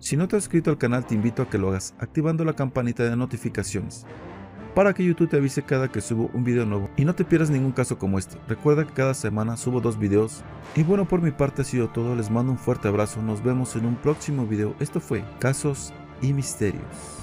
Si 0.00 0.16
no 0.16 0.26
te 0.26 0.36
has 0.36 0.44
suscrito 0.44 0.70
al 0.70 0.78
canal 0.78 1.06
te 1.06 1.14
invito 1.14 1.42
a 1.42 1.48
que 1.48 1.58
lo 1.58 1.68
hagas 1.68 1.94
activando 1.98 2.44
la 2.44 2.54
campanita 2.54 3.04
de 3.04 3.16
notificaciones 3.16 4.06
para 4.78 4.94
que 4.94 5.04
YouTube 5.04 5.28
te 5.28 5.36
avise 5.36 5.64
cada 5.64 5.88
que 5.88 6.00
subo 6.00 6.30
un 6.34 6.44
video 6.44 6.64
nuevo 6.64 6.88
y 6.96 7.04
no 7.04 7.12
te 7.12 7.24
pierdas 7.24 7.50
ningún 7.50 7.72
caso 7.72 7.98
como 7.98 8.16
este. 8.16 8.38
Recuerda 8.46 8.86
que 8.86 8.92
cada 8.92 9.12
semana 9.12 9.56
subo 9.56 9.80
dos 9.80 9.98
videos. 9.98 10.44
Y 10.76 10.84
bueno, 10.84 11.08
por 11.08 11.20
mi 11.20 11.32
parte 11.32 11.62
ha 11.62 11.64
sido 11.64 11.88
todo, 11.88 12.14
les 12.14 12.30
mando 12.30 12.52
un 12.52 12.58
fuerte 12.58 12.86
abrazo, 12.86 13.20
nos 13.20 13.42
vemos 13.42 13.74
en 13.74 13.86
un 13.86 13.96
próximo 13.96 14.46
video. 14.46 14.76
Esto 14.78 15.00
fue 15.00 15.24
Casos 15.40 15.92
y 16.22 16.32
Misterios. 16.32 17.17